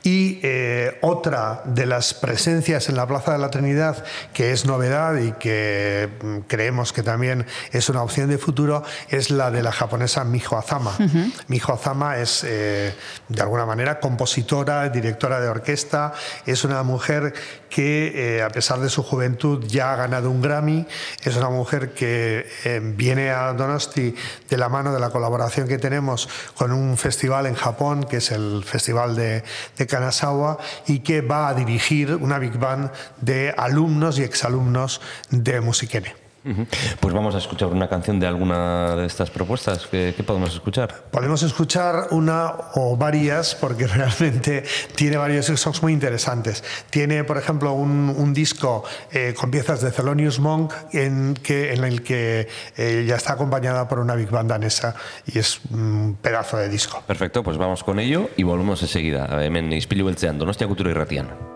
[0.06, 5.16] Y eh, otra de las presencias en la Plaza de la Trinidad que es novedad
[5.16, 9.72] y que mm, creemos que también es una opción de futuro es la de la
[9.72, 10.92] japonesa Miho Azama.
[11.00, 11.32] Ujú.
[11.48, 12.94] Miho Azama es eh,
[13.28, 16.12] de alguna manera compositora, directora de orquesta,
[16.46, 17.34] es una mujer
[17.70, 20.86] que eh, a pesar de su juventud ya ha ganado un Grammy,
[21.22, 24.14] es una mujer que eh, viene a Donosti
[24.48, 28.30] de la mano de la colaboración que tenemos con un festival en Japón, que es
[28.30, 29.44] el Festival de,
[29.76, 32.90] de Kanazawa, y que va a dirigir una big band
[33.20, 36.25] de alumnos y exalumnos de Musikene.
[37.00, 39.86] Pues vamos a escuchar una canción de alguna de estas propuestas.
[39.86, 41.06] ¿Qué, qué podemos escuchar?
[41.10, 44.64] Podemos escuchar una o varias porque realmente
[44.94, 46.62] tiene varios songs muy interesantes.
[46.90, 51.84] Tiene, por ejemplo, un, un disco eh, con piezas de Thelonious Monk en, que, en
[51.84, 54.94] el que eh, ya está acompañada por una big band danesa
[55.26, 57.02] y es un pedazo de disco.
[57.06, 59.44] Perfecto, pues vamos con ello y volvemos enseguida.
[59.44, 61.55] Hemen izpilu beltzean, Donostia Kultura Irratian.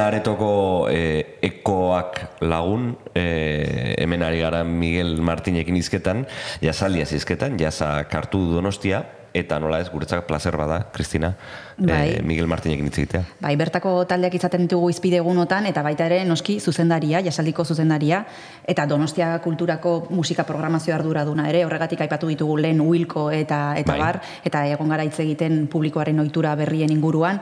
[0.00, 6.24] Txina aretoko e, ekoak lagun, e, hemen ari gara Miguel Martinekin izketan,
[6.64, 9.02] jasaldia zizketan, jasa kartu donostia,
[9.36, 11.34] eta nola ez, guretzak placer bada, Kristina,
[11.76, 12.16] Bai.
[12.16, 13.20] e, Miguel Martinekin hitz egitea.
[13.42, 18.24] Bai, bertako taldeak izaten ditugu izpide egunotan, eta baita ere noski zuzendaria, jasaldiko zuzendaria,
[18.64, 24.00] eta Donostia kulturako musika programazio arduraduna ere, horregatik aipatu ditugu lehen Wilko eta, eta Bai.
[24.00, 27.40] bar, eta egon gara hitz egiten publikoaren ohitura berrien inguruan.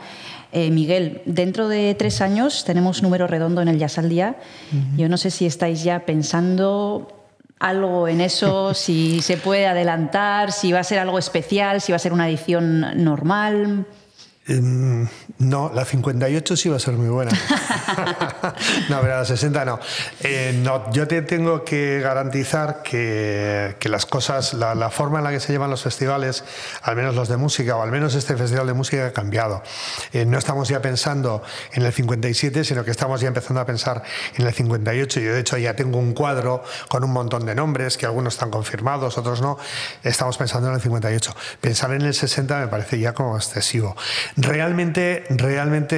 [0.52, 4.36] Eh, Miguel, dentro de tres años tenemos número redondo en el Yasaldia.
[4.96, 7.08] Yo no sé si estáis ya pensando
[7.58, 11.96] algo en eso, si se puede adelantar, si va a ser algo especial, si va
[11.96, 13.86] a ser una edición normal.
[14.48, 15.04] Mm,
[15.40, 17.30] No, la 58 sí va a ser muy buena.
[18.88, 19.78] no, pero la 60 no.
[20.20, 25.24] Eh, no, yo te tengo que garantizar que, que las cosas, la, la forma en
[25.24, 26.44] la que se llevan los festivales,
[26.82, 29.62] al menos los de música, o al menos este festival de música ha cambiado.
[30.12, 31.42] Eh, no estamos ya pensando
[31.72, 34.02] en el 57, sino que estamos ya empezando a pensar
[34.36, 35.20] en el 58.
[35.20, 38.50] Yo, de hecho, ya tengo un cuadro con un montón de nombres, que algunos están
[38.50, 39.58] confirmados, otros no.
[40.02, 41.36] Estamos pensando en el 58.
[41.60, 43.94] Pensar en el 60 me parece ya como excesivo.
[44.40, 45.96] Realmente, realmente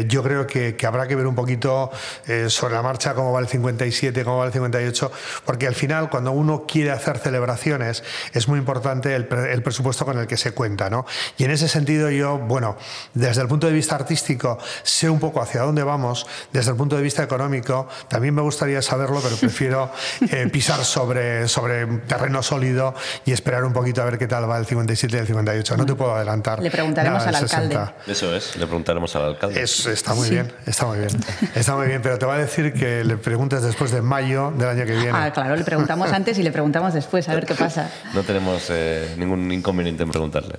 [0.00, 1.90] eh, yo creo que, que habrá que ver un poquito
[2.26, 5.12] eh, sobre la marcha cómo va el 57, cómo va el 58,
[5.44, 10.06] porque al final cuando uno quiere hacer celebraciones es muy importante el, pre- el presupuesto
[10.06, 11.04] con el que se cuenta, ¿no?
[11.36, 12.78] Y en ese sentido yo, bueno,
[13.12, 16.96] desde el punto de vista artístico sé un poco hacia dónde vamos, desde el punto
[16.96, 19.92] de vista económico también me gustaría saberlo, pero prefiero
[20.32, 22.94] eh, pisar sobre, sobre terreno sólido
[23.26, 25.76] y esperar un poquito a ver qué tal va el 57 y el 58.
[25.76, 26.62] No te puedo adelantar.
[26.62, 27.57] Le preguntaremos nada del al alcalde.
[27.62, 27.94] 60.
[28.06, 29.62] Eso es, le preguntaremos al alcalde.
[29.62, 30.34] Es- está muy Sí.
[30.34, 31.10] bien, está muy bien.
[31.54, 34.68] Está muy bien, pero te va a decir que le preguntes después de mayo del
[34.68, 35.12] año que viene.
[35.12, 37.90] Ah, claro, le preguntamos antes y le preguntamos después, a ver qué pasa.
[38.14, 40.56] No tenemos eh, ningún inconveniente en preguntarle.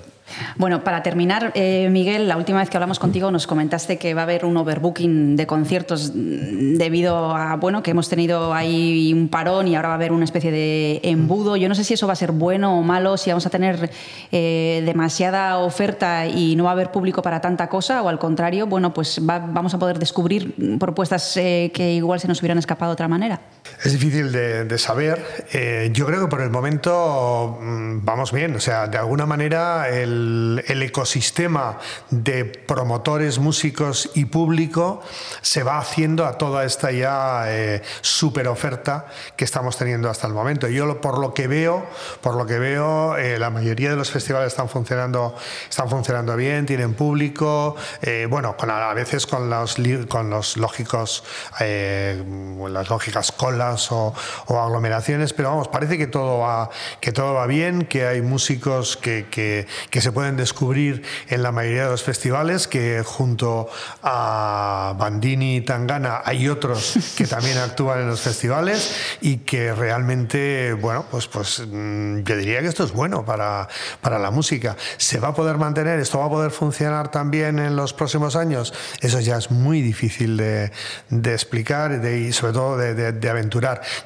[0.57, 4.21] Bueno, para terminar, eh, Miguel, la última vez que hablamos contigo nos comentaste que va
[4.21, 9.67] a haber un overbooking de conciertos debido a, bueno, que hemos tenido ahí un parón
[9.67, 11.55] y ahora va a haber una especie de embudo.
[11.55, 13.89] Yo no sé si eso va a ser bueno o malo, si vamos a tener
[14.31, 18.67] eh, demasiada oferta y no va a haber público para tanta cosa, o al contrario,
[18.67, 22.91] bueno, pues va- vamos a poder descubrir propuestas eh, que igual se nos hubieran escapado
[22.91, 23.39] de otra manera.
[23.83, 25.45] Es difícil de, de saber.
[25.53, 28.55] Eh, yo creo que por el momento mm, vamos bien.
[28.55, 31.77] O sea, de alguna manera el, el ecosistema
[32.09, 35.01] de promotores, músicos y público
[35.41, 39.07] se va haciendo a toda esta ya eh, super oferta
[39.37, 40.67] que estamos teniendo hasta el momento.
[40.67, 41.85] Yo por lo que veo,
[42.21, 45.35] por lo que veo, eh, la mayoría de los festivales están funcionando,
[45.69, 49.77] están funcionando bien, tienen público, eh, bueno, con a, veces con los
[50.07, 51.23] con los lógicos
[51.59, 52.23] eh,
[52.69, 54.13] las lógicas colas o,
[54.47, 56.69] o aglomeraciones, pero vamos, parece que todo va
[57.01, 61.51] que todo va bien, que hay músicos que, que, que se pueden descubrir en la
[61.51, 63.67] mayoría de los festivales, que junto
[64.03, 70.73] a Bandini y Tangana hay otros que también actúan en los festivales y que realmente,
[70.73, 73.67] bueno, pues, pues mm, yo diría que esto es bueno para,
[74.01, 74.75] para la música.
[74.97, 75.99] ¿Se va a poder mantener?
[75.99, 78.73] ¿Esto va a poder funcionar también en los próximos años?
[79.01, 80.71] Eso ya es muy difícil de,
[81.09, 83.29] de explicar de- y sobre todo de, de- de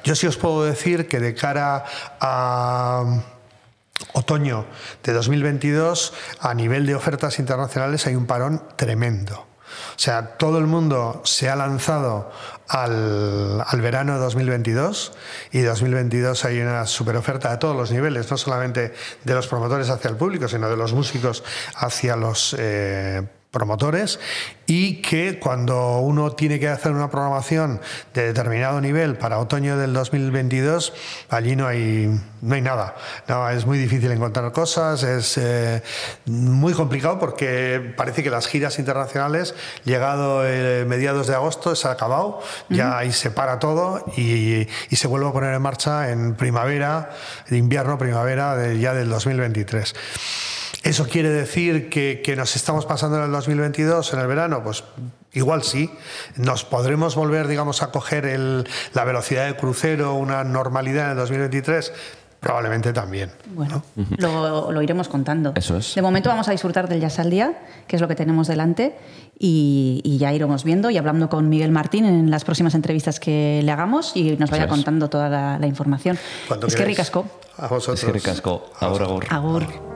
[0.04, 1.84] Yo sí os puedo decir que de cara
[2.20, 3.22] a
[4.12, 4.66] otoño
[5.02, 9.46] de 2022, a nivel de ofertas internacionales hay un parón tremendo.
[9.96, 12.30] O sea, todo el mundo se ha lanzado
[12.68, 15.12] al, al verano de 2022
[15.52, 18.94] y 2022 hay una super oferta a todos los niveles, no solamente
[19.24, 21.42] de los promotores hacia el público, sino de los músicos
[21.76, 23.22] hacia los eh,
[23.54, 24.20] promotores
[24.66, 27.80] y que cuando uno tiene que hacer una programación
[28.12, 30.92] de determinado nivel para otoño del 2022,
[31.30, 32.10] allí no hay,
[32.42, 32.96] no hay nada.
[33.28, 35.82] No, es muy difícil encontrar cosas, es eh,
[36.26, 39.54] muy complicado porque parece que las giras internacionales,
[39.84, 44.96] llegado eh, mediados de agosto, se ha acabado, ya ahí se para todo y, y
[44.96, 47.10] se vuelve a poner en marcha en primavera,
[47.50, 49.94] invierno, primavera de, ya del 2023.
[50.84, 54.62] ¿Eso quiere decir que, que nos estamos pasando en el 2022, en el verano?
[54.62, 54.84] Pues
[55.32, 55.90] igual sí.
[56.36, 61.16] ¿Nos podremos volver, digamos, a coger el- la velocidad de crucero, una normalidad en el
[61.16, 61.92] 2023?
[62.38, 63.30] Probablemente también.
[63.54, 63.82] Bueno,
[64.18, 65.54] lo, lo iremos contando.
[65.56, 65.94] Eso es.
[65.94, 68.94] De momento vamos a disfrutar del Jazz al Día, que es lo que tenemos delante,
[69.38, 73.62] y, y ya iremos viendo y hablando con Miguel Martín en las próximas entrevistas que
[73.64, 74.76] le hagamos y nos vaya Eso es.
[74.78, 76.18] contando toda la, la información.
[76.46, 77.24] Cuando es que ricasco.
[77.56, 78.00] A vosotros.
[78.00, 78.70] Es que ricasco.
[78.78, 79.24] Agur, agur.
[79.30, 79.93] Agur.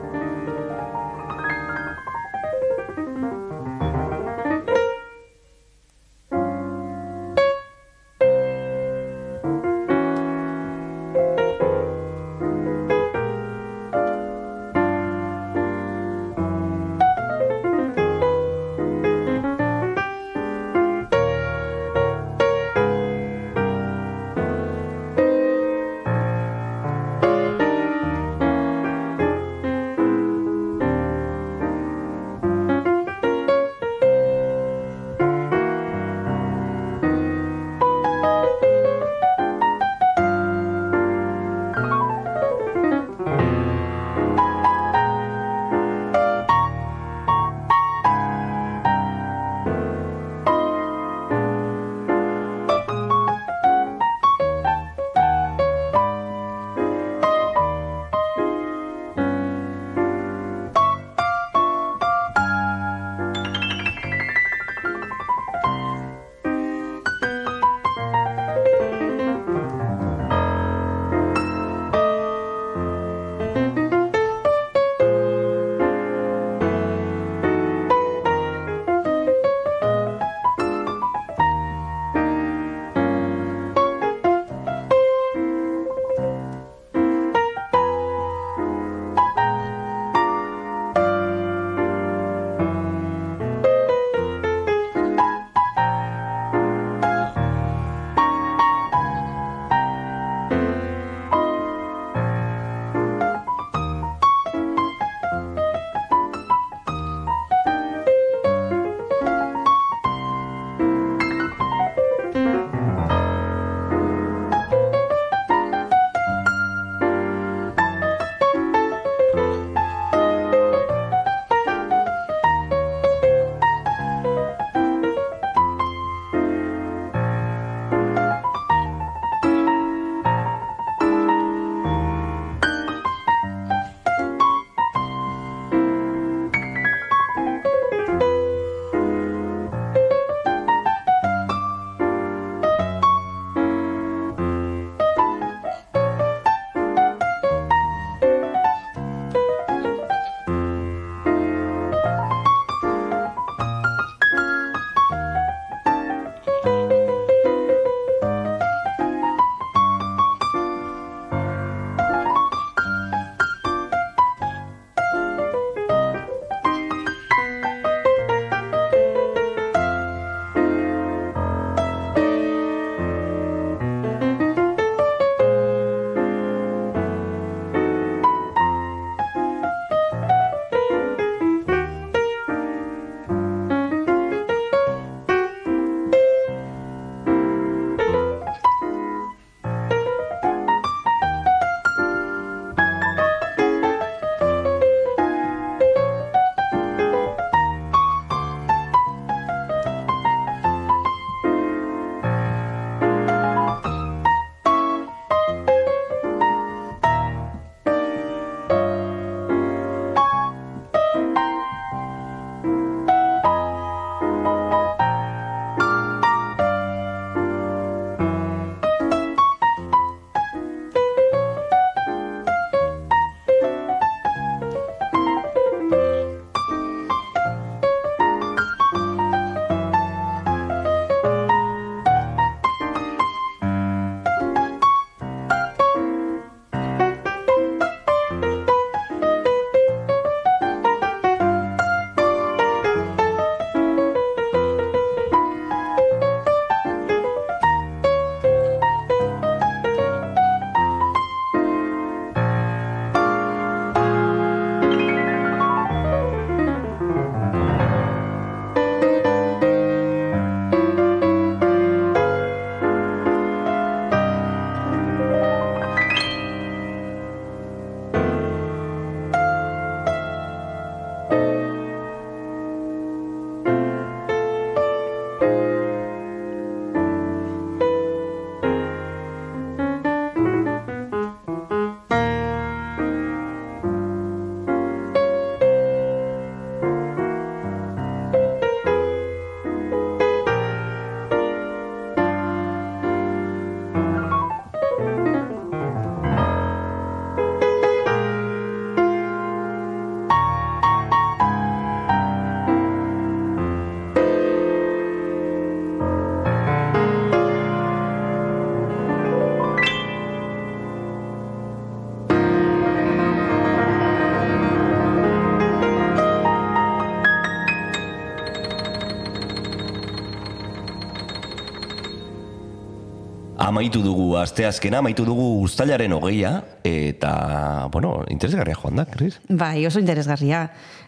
[323.78, 329.38] Amaitu dugu asteazkena, amaitu dugu ustailaren hogeia, eta, bueno, interesgarria joan da, Chris?
[329.48, 330.64] Bai, oso interesgarria.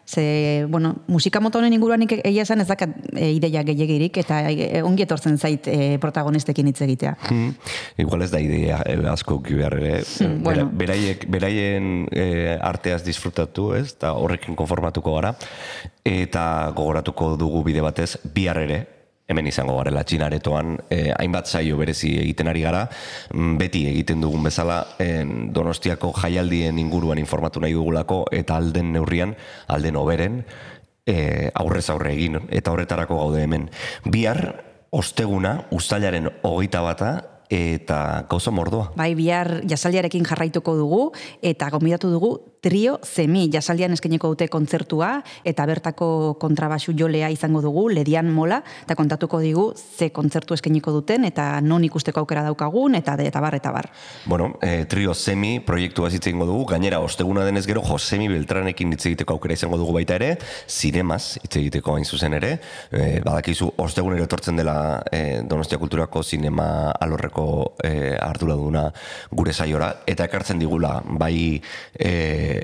[0.07, 4.83] Ze, bueno, musika mota honen inguruan egia esan ez dakat e, ideia gehiagirik, eta e,
[4.87, 7.17] ongi etortzen zait e, protagonistekin hitz egitea.
[7.29, 7.57] Hmm.
[7.99, 9.93] Igual ez da idea eh, asko ki behar ere.
[10.21, 10.69] Hmm, bueno.
[10.71, 13.89] Bera- beraiek, beraien eh, arteaz disfrutatu, ez?
[13.97, 15.35] Eta horrekin konformatuko gara.
[16.07, 16.45] Eta
[16.75, 18.85] gogoratuko dugu bide batez, bihar ere,
[19.31, 22.83] hemen izango garela txinaretoan, eh, hainbat saio berezi egiten ari gara,
[23.33, 29.37] mm, beti egiten dugun bezala, en, donostiako jaialdien inguruan informatu nahi dugulako, eta alden neurrian,
[29.69, 30.45] alden oberen,
[31.07, 33.71] eh, aurrez aurre egin, eta horretarako gaude hemen.
[34.05, 37.11] Bihar, osteguna, ustailaren hogeita bata,
[37.51, 38.93] eta gauza mordoa.
[38.97, 41.13] Bai, bihar jasaldiarekin jarraituko dugu,
[41.43, 45.11] eta gombidatu dugu trio zemi jasaldian eskeneko dute kontzertua,
[45.45, 51.25] eta bertako kontrabaxu jolea izango dugu, ledian mola, eta kontatuko digu ze kontzertu eskeniko duten,
[51.25, 53.91] eta non ikusteko aukera daukagun, eta eta bar, eta bar.
[54.27, 59.07] Bueno, eh, trio semi proiektua hitz egingo dugu, gainera osteguna denez gero Josemi Beltranekin hitz
[59.07, 60.37] egiteko aukera izango dugu baita ere,
[60.69, 62.59] zinemaz hitz egiteko hain zuzen ere,
[62.93, 68.87] eh, badakizu ostegunero etortzen dela eh, Donostia Kulturako zinema alorreko eh, arduraduna
[69.31, 71.61] gure saiora, eta ekartzen digula bai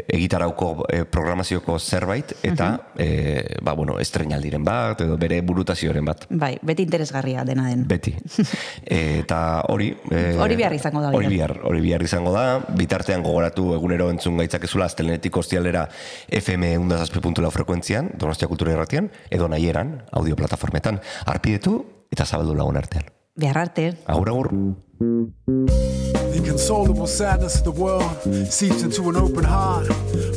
[0.09, 2.69] egitarauko eh, programazioko zerbait, eta
[2.99, 6.27] eh, ba, bueno, estrenaldiren bat, edo bere burutazioren bat.
[6.31, 7.87] Bai, beti interesgarria dena den.
[7.89, 8.15] Beti.
[8.97, 9.41] Eta
[9.73, 9.91] hori...
[10.11, 11.53] eh, Hori bihar izango da, Hori bihar.
[11.57, 12.45] bihar, hori bihar izango da.
[12.77, 15.87] Bitartean gogoratu egunero entzun gaitzakezula astelenetik ostialera
[16.31, 21.01] FM undazazpi.lau frekuentzian, Donostia Kultura Irratian, edo nahieran, audio plataformetan.
[21.27, 21.79] Arpidetu
[22.13, 23.05] eta zabaldu lagun artean.
[23.37, 23.91] Behar arte.
[24.07, 26.26] Agur, agur.
[26.37, 28.11] Inconsolable sadness of the world
[28.53, 29.89] seeps into an open heart.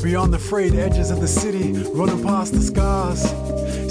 [0.01, 3.21] Beyond the frayed edges of the city, running past the scars.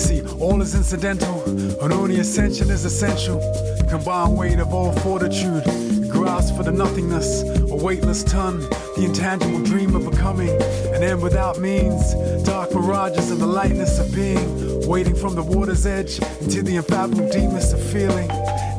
[0.03, 1.43] See, all is incidental,
[1.83, 3.39] and only ascension is essential.
[3.39, 5.65] The combined weight of all fortitude,
[6.09, 8.61] grasp for the nothingness, a weightless ton,
[8.97, 10.51] the intangible dream of becoming,
[10.95, 12.15] an end without means,
[12.45, 17.29] dark mirages of the lightness of being, waiting from the water's edge into the unfathomable
[17.31, 18.29] deepness of feeling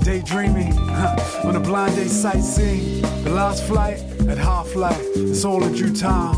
[0.03, 0.73] daydreaming
[1.43, 3.01] on a blind day sightseeing.
[3.23, 6.35] The last flight at half life, it's all in due time.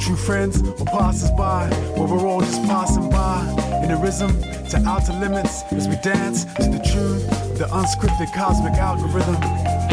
[0.00, 3.40] True friends or passers by, but we're all just passing by.
[3.84, 4.40] In a rhythm
[4.70, 9.91] to outer limits as we dance to the tune the unscripted cosmic algorithm.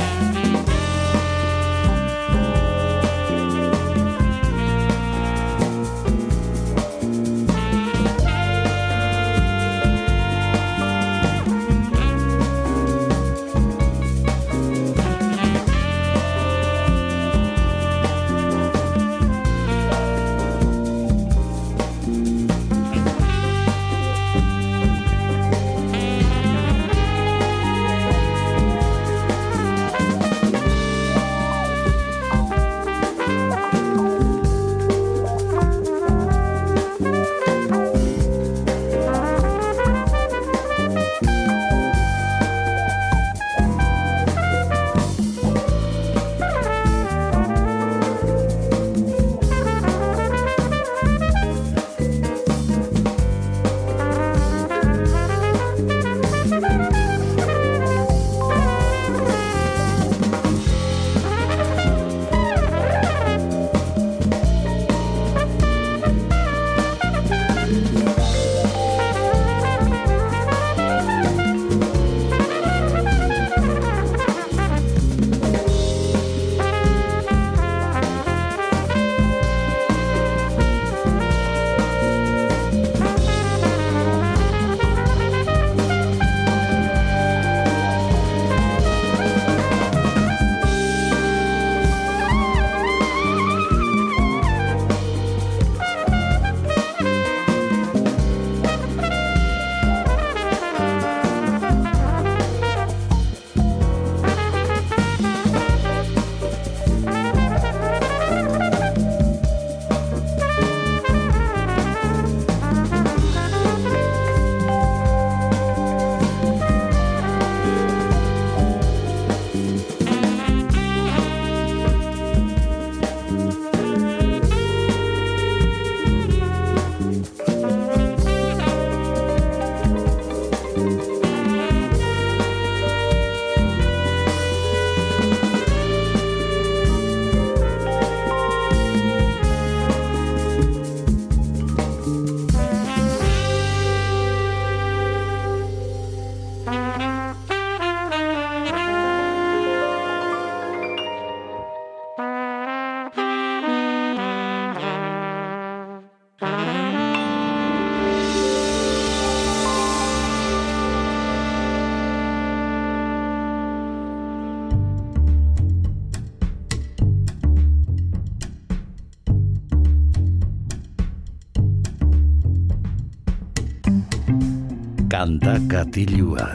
[175.19, 176.45] Kanta katilua.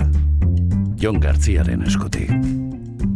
[0.96, 2.30] Jon Gartziaren eskutik.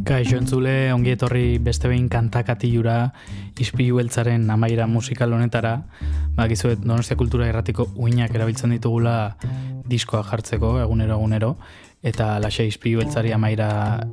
[0.05, 2.97] Kaixo entzule, ongi etorri beste behin kantakatilura
[3.57, 5.71] ispilu beltzaren amaira musikal honetara.
[6.37, 9.15] Bakizuet, Donostia Kultura Irratiko uinak erabiltzen ditugula
[9.89, 11.55] diskoa jartzeko, egunero egunero,
[12.05, 13.71] eta laxe ispilu beltzari amaira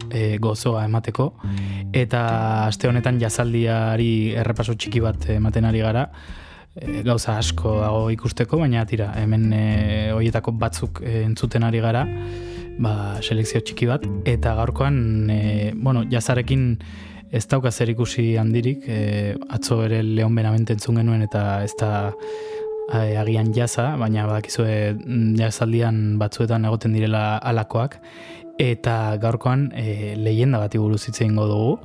[0.08, 1.34] e, gozoa emateko.
[1.92, 2.24] Eta
[2.70, 6.08] aste honetan jazaldiari errepaso txiki bat ematen ari gara,
[6.76, 9.66] e, gauza asko dago ikusteko, baina tira, hemen e,
[10.16, 12.06] hoietako batzuk e, entzuten ari gara,
[12.80, 12.94] ba,
[13.24, 15.00] selekzio txiki bat, eta gaurkoan,
[15.32, 15.42] e,
[15.76, 16.68] bueno, jazarekin
[17.36, 21.92] ez dauka zer ikusi handirik, e, atzo ere Leon Benamente entzun genuen eta ez da
[22.94, 28.00] e, agian jaza, baina badakizue mm, jazaldian batzuetan egoten direla alakoak,
[28.62, 31.80] eta gaurkoan e, leyenda bat buruz hitz dugu,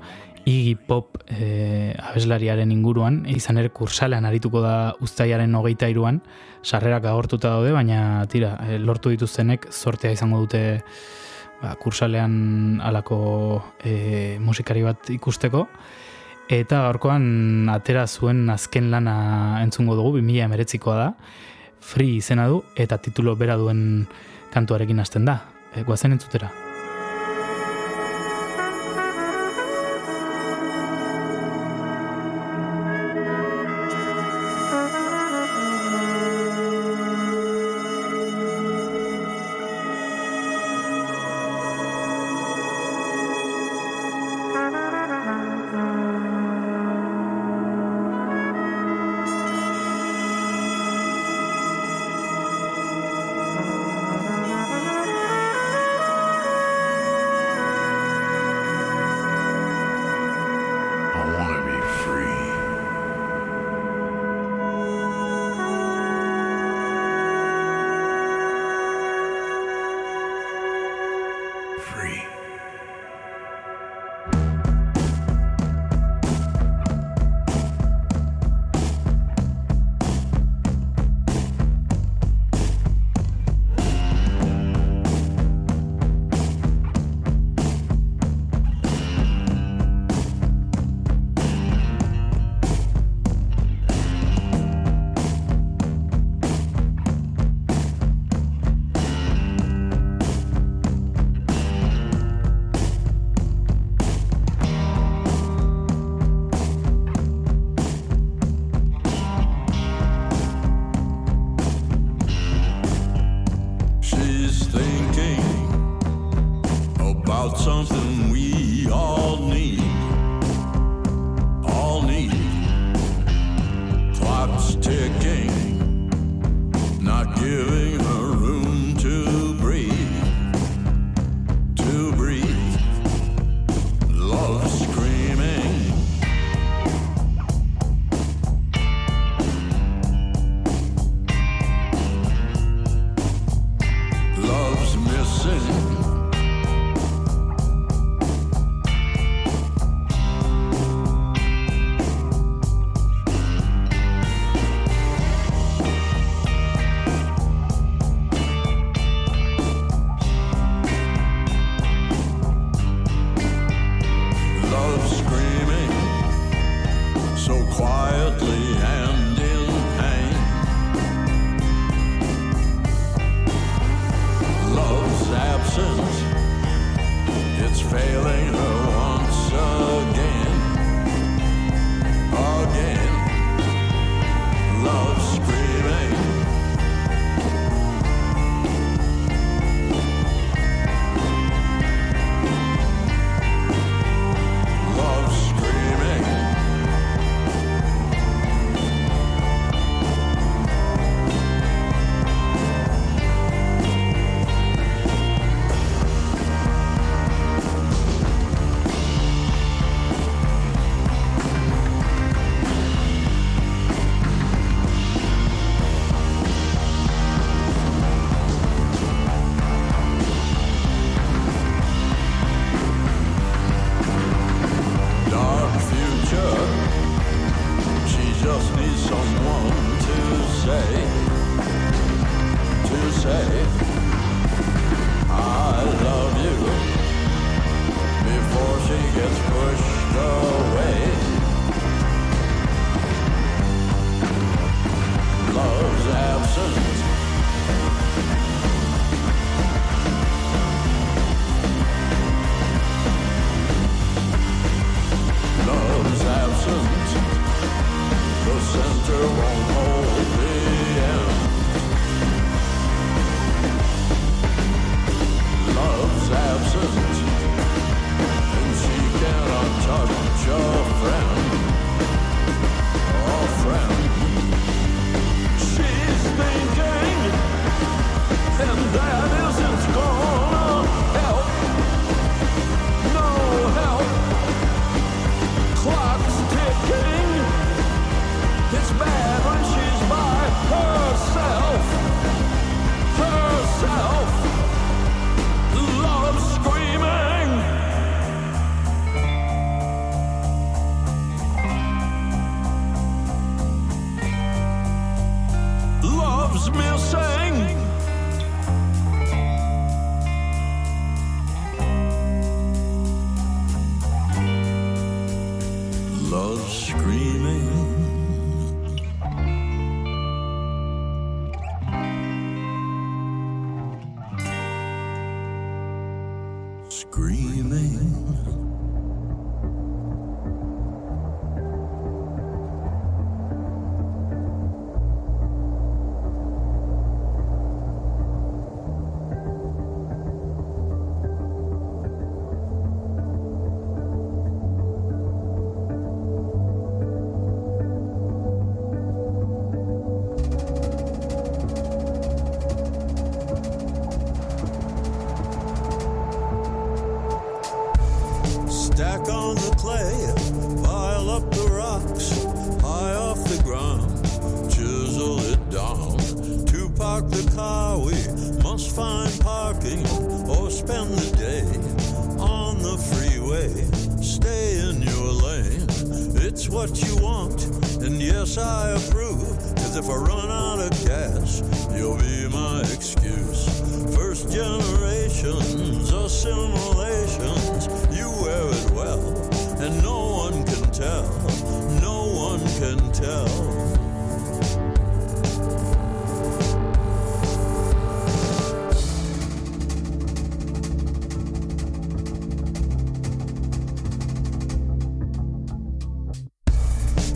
[0.44, 6.20] Iggy Pop e, abeslariaren inguruan, izan ere kursalean arituko da ustaiaren hogeita iruan,
[6.62, 10.62] sarrerak agortuta daude, baina tira, e, lortu dituztenek sortea izango dute
[11.60, 13.20] ba, kursalean alako
[13.84, 15.66] e, musikari bat ikusteko.
[16.50, 21.12] Eta gaurkoan atera zuen azken lana entzungo dugu, 2000 emeretzikoa da,
[21.80, 24.08] free izena du, eta titulo bera duen
[24.50, 25.40] kantuarekin hasten da.
[25.76, 26.69] E, guazen entzutera.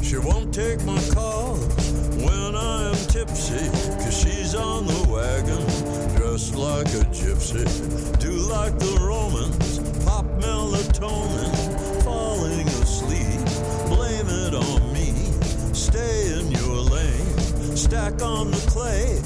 [0.04, 3.56] She won't take my call when I am tipsy,
[4.04, 5.64] cause she's on the wagon,
[6.14, 7.64] dressed like a gypsy.
[8.20, 13.40] Do like the Romans, pop melatonin, falling asleep,
[13.88, 15.14] blame it on me.
[15.72, 19.22] Stay in your lane, stack on the clay,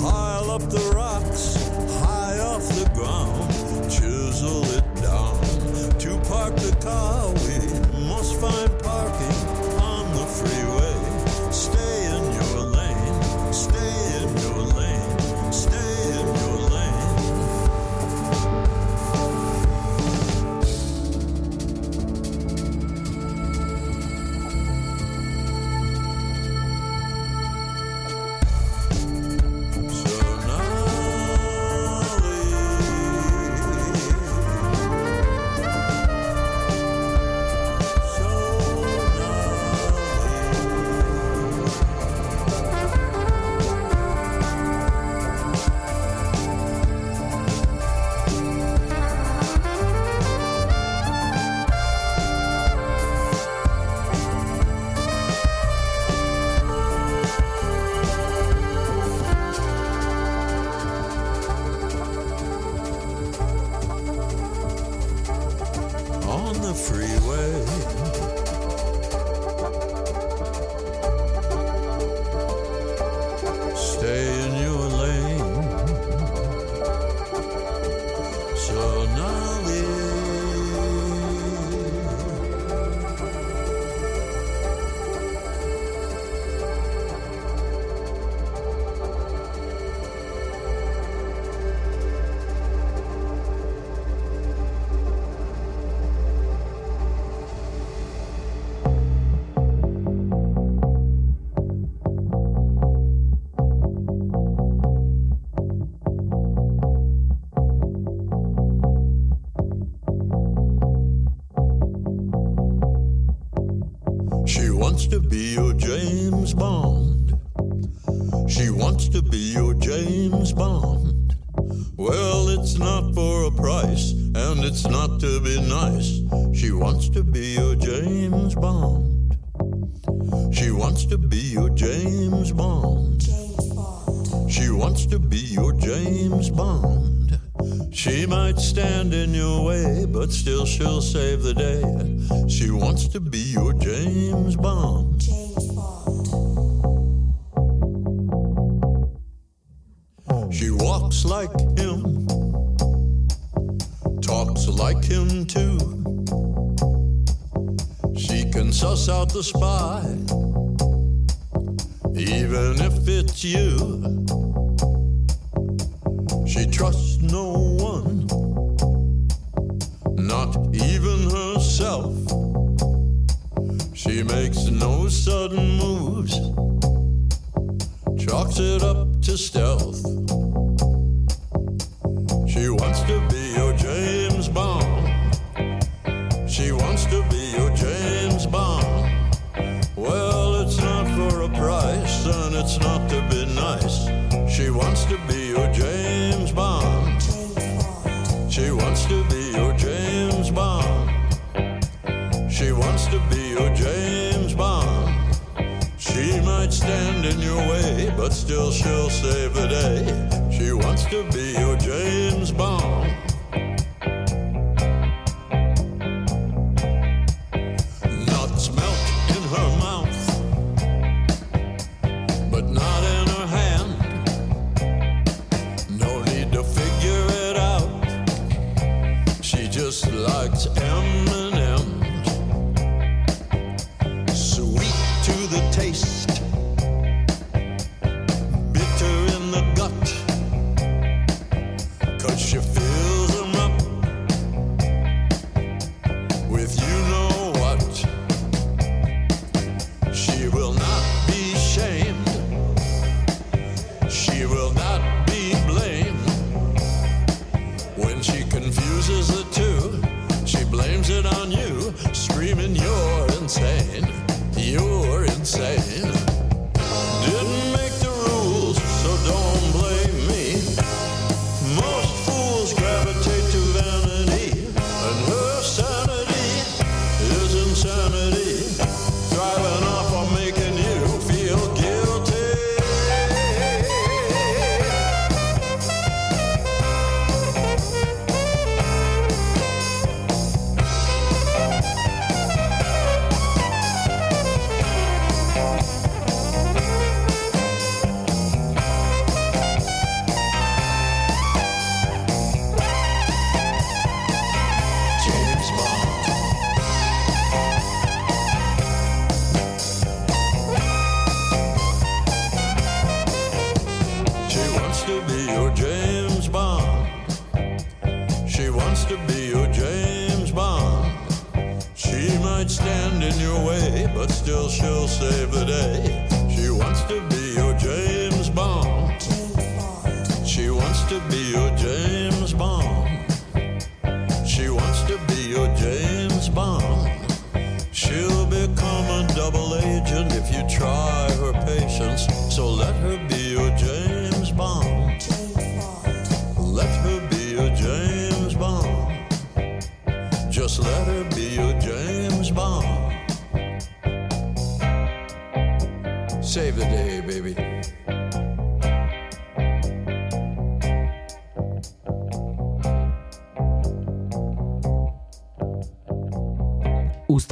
[0.00, 1.56] pile up the rocks,
[2.00, 5.38] high off the ground, chisel it down.
[5.98, 7.41] To park the car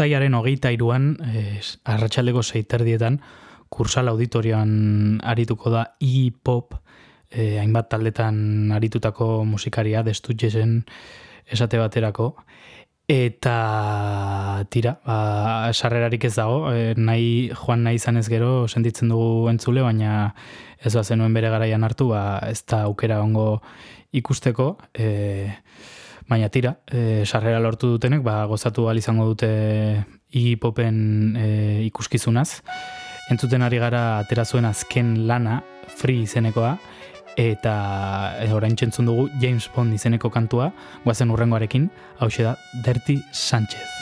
[0.01, 3.19] Uztaiaren hogeita iruan, ez, eh, arratxaldeko zeiterdietan,
[3.69, 6.73] kursal auditorioan arituko da e-pop,
[7.29, 10.73] e, hainbat taldetan aritutako musikaria destutxe zen
[11.53, 12.31] esate baterako.
[13.13, 19.51] Eta tira, ba, sarrerarik ez dago, e, nahi joan nahi izan ez gero sentitzen dugu
[19.53, 20.35] entzule, baina
[20.81, 23.61] ez bazen nuen bere garaian hartu, ba, ez da aukera ongo
[24.17, 24.79] ikusteko.
[24.95, 25.61] E,
[26.31, 30.02] Baina tira, e, sarrera lortu dutenek, ba, gozatu al izango dute eh,
[30.39, 31.01] igipopen
[31.35, 32.62] e, eh, ikuskizunaz.
[33.35, 35.59] Entzuten ari gara atera zuen azken lana,
[35.90, 36.77] free izenekoa,
[37.35, 37.74] eta
[38.39, 40.70] e, orain txentzun dugu James Bond izeneko kantua,
[41.02, 41.90] guazen urrengoarekin,
[42.23, 42.55] hau da
[42.86, 44.00] Dirty Sanchez.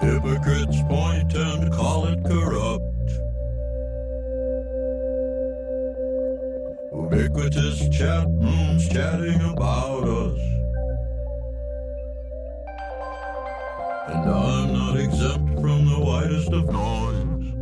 [0.00, 2.84] Hypocrites point and call it corrupt.
[6.92, 10.38] Ubiquitous chat rooms chatting about us.
[14.08, 17.54] And I'm not exempt from the widest of noise.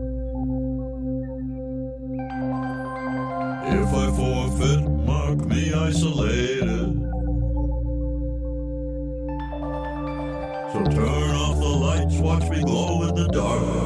[3.68, 7.05] If I forfeit, mark me isolated.
[12.38, 13.85] watch me glow in the dark.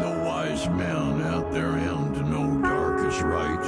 [0.00, 3.64] The wise men at their end know dark is right.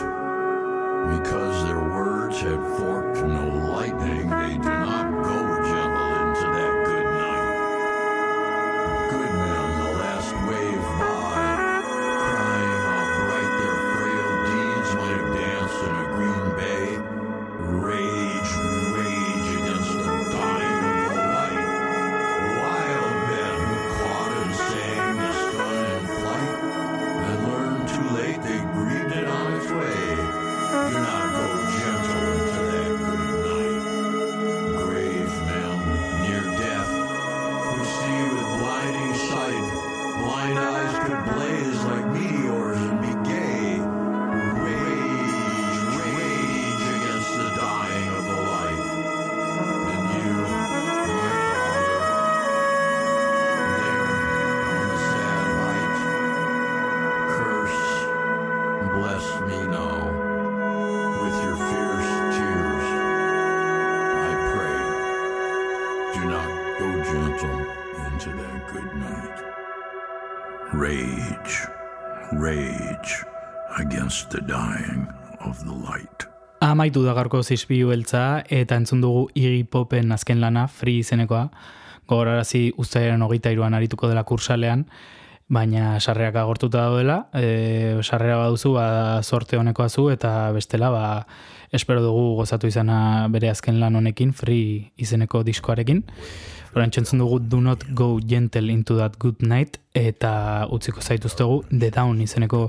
[1.18, 5.85] Because their words have forked no lightning, they do not go gentle
[76.86, 81.48] Amaitu da gaurko zizpiu beltza eta entzun dugu Iggy Popen azken lana, Free izenekoa.
[82.06, 84.84] Gogorarazi uztailaren hogeita iruan arituko dela kursalean,
[85.50, 88.86] baina sarrerak agortuta daudela, e, sarrera baduzu, ba,
[89.24, 91.26] sorte honekoa zu, eta bestela, ba,
[91.74, 96.04] espero dugu gozatu izana bere azken lan honekin, Free izeneko diskoarekin.
[96.76, 101.90] Horan txentzun dugu Do Not Go Gentle Into That Good Night, eta utziko zaituztegu The
[101.90, 102.68] Down izeneko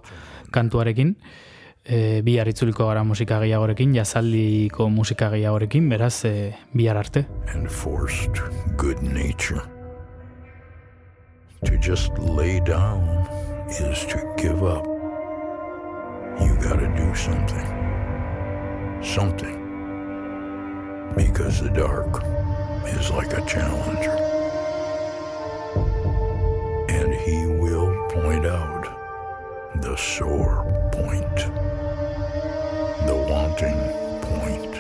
[0.50, 1.14] kantuarekin.
[1.88, 7.26] E, bi harritzuliko gara musika gehiagorekin, jazaldiko musika gehiagorekin, beraz, e, bihar arte.
[7.54, 8.42] and forced
[8.76, 9.62] good nature.
[11.66, 13.28] To just lay down
[13.70, 14.86] is to give up.
[16.40, 17.68] You gotta do something.
[19.02, 19.56] Something.
[21.16, 22.22] Because the dark
[22.86, 24.16] is like a challenger.
[26.90, 28.86] And he will point out
[29.82, 31.38] the sore point,
[33.08, 33.80] the wanting
[34.22, 34.76] point.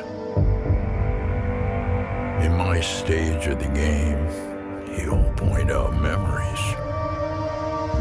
[2.43, 4.21] In my stage of the game,
[4.95, 6.63] he'll point out memories.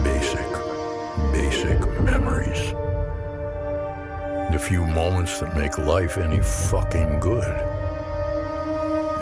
[0.03, 0.51] Basic,
[1.33, 2.73] basic memories.
[4.53, 7.57] The few moments that make life any fucking good.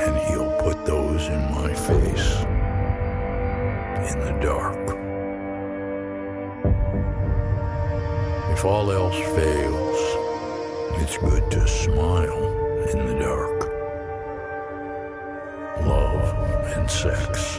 [0.01, 2.28] And he'll put those in my face.
[4.10, 4.85] In the dark.
[8.52, 10.23] If all else fails,
[11.01, 12.45] it's good to smile
[12.93, 13.69] in the dark.
[15.87, 16.25] Love
[16.77, 17.59] and sex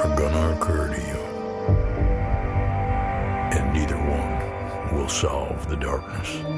[0.00, 1.20] are gonna occur to you,
[3.56, 6.57] and neither one will solve the darkness.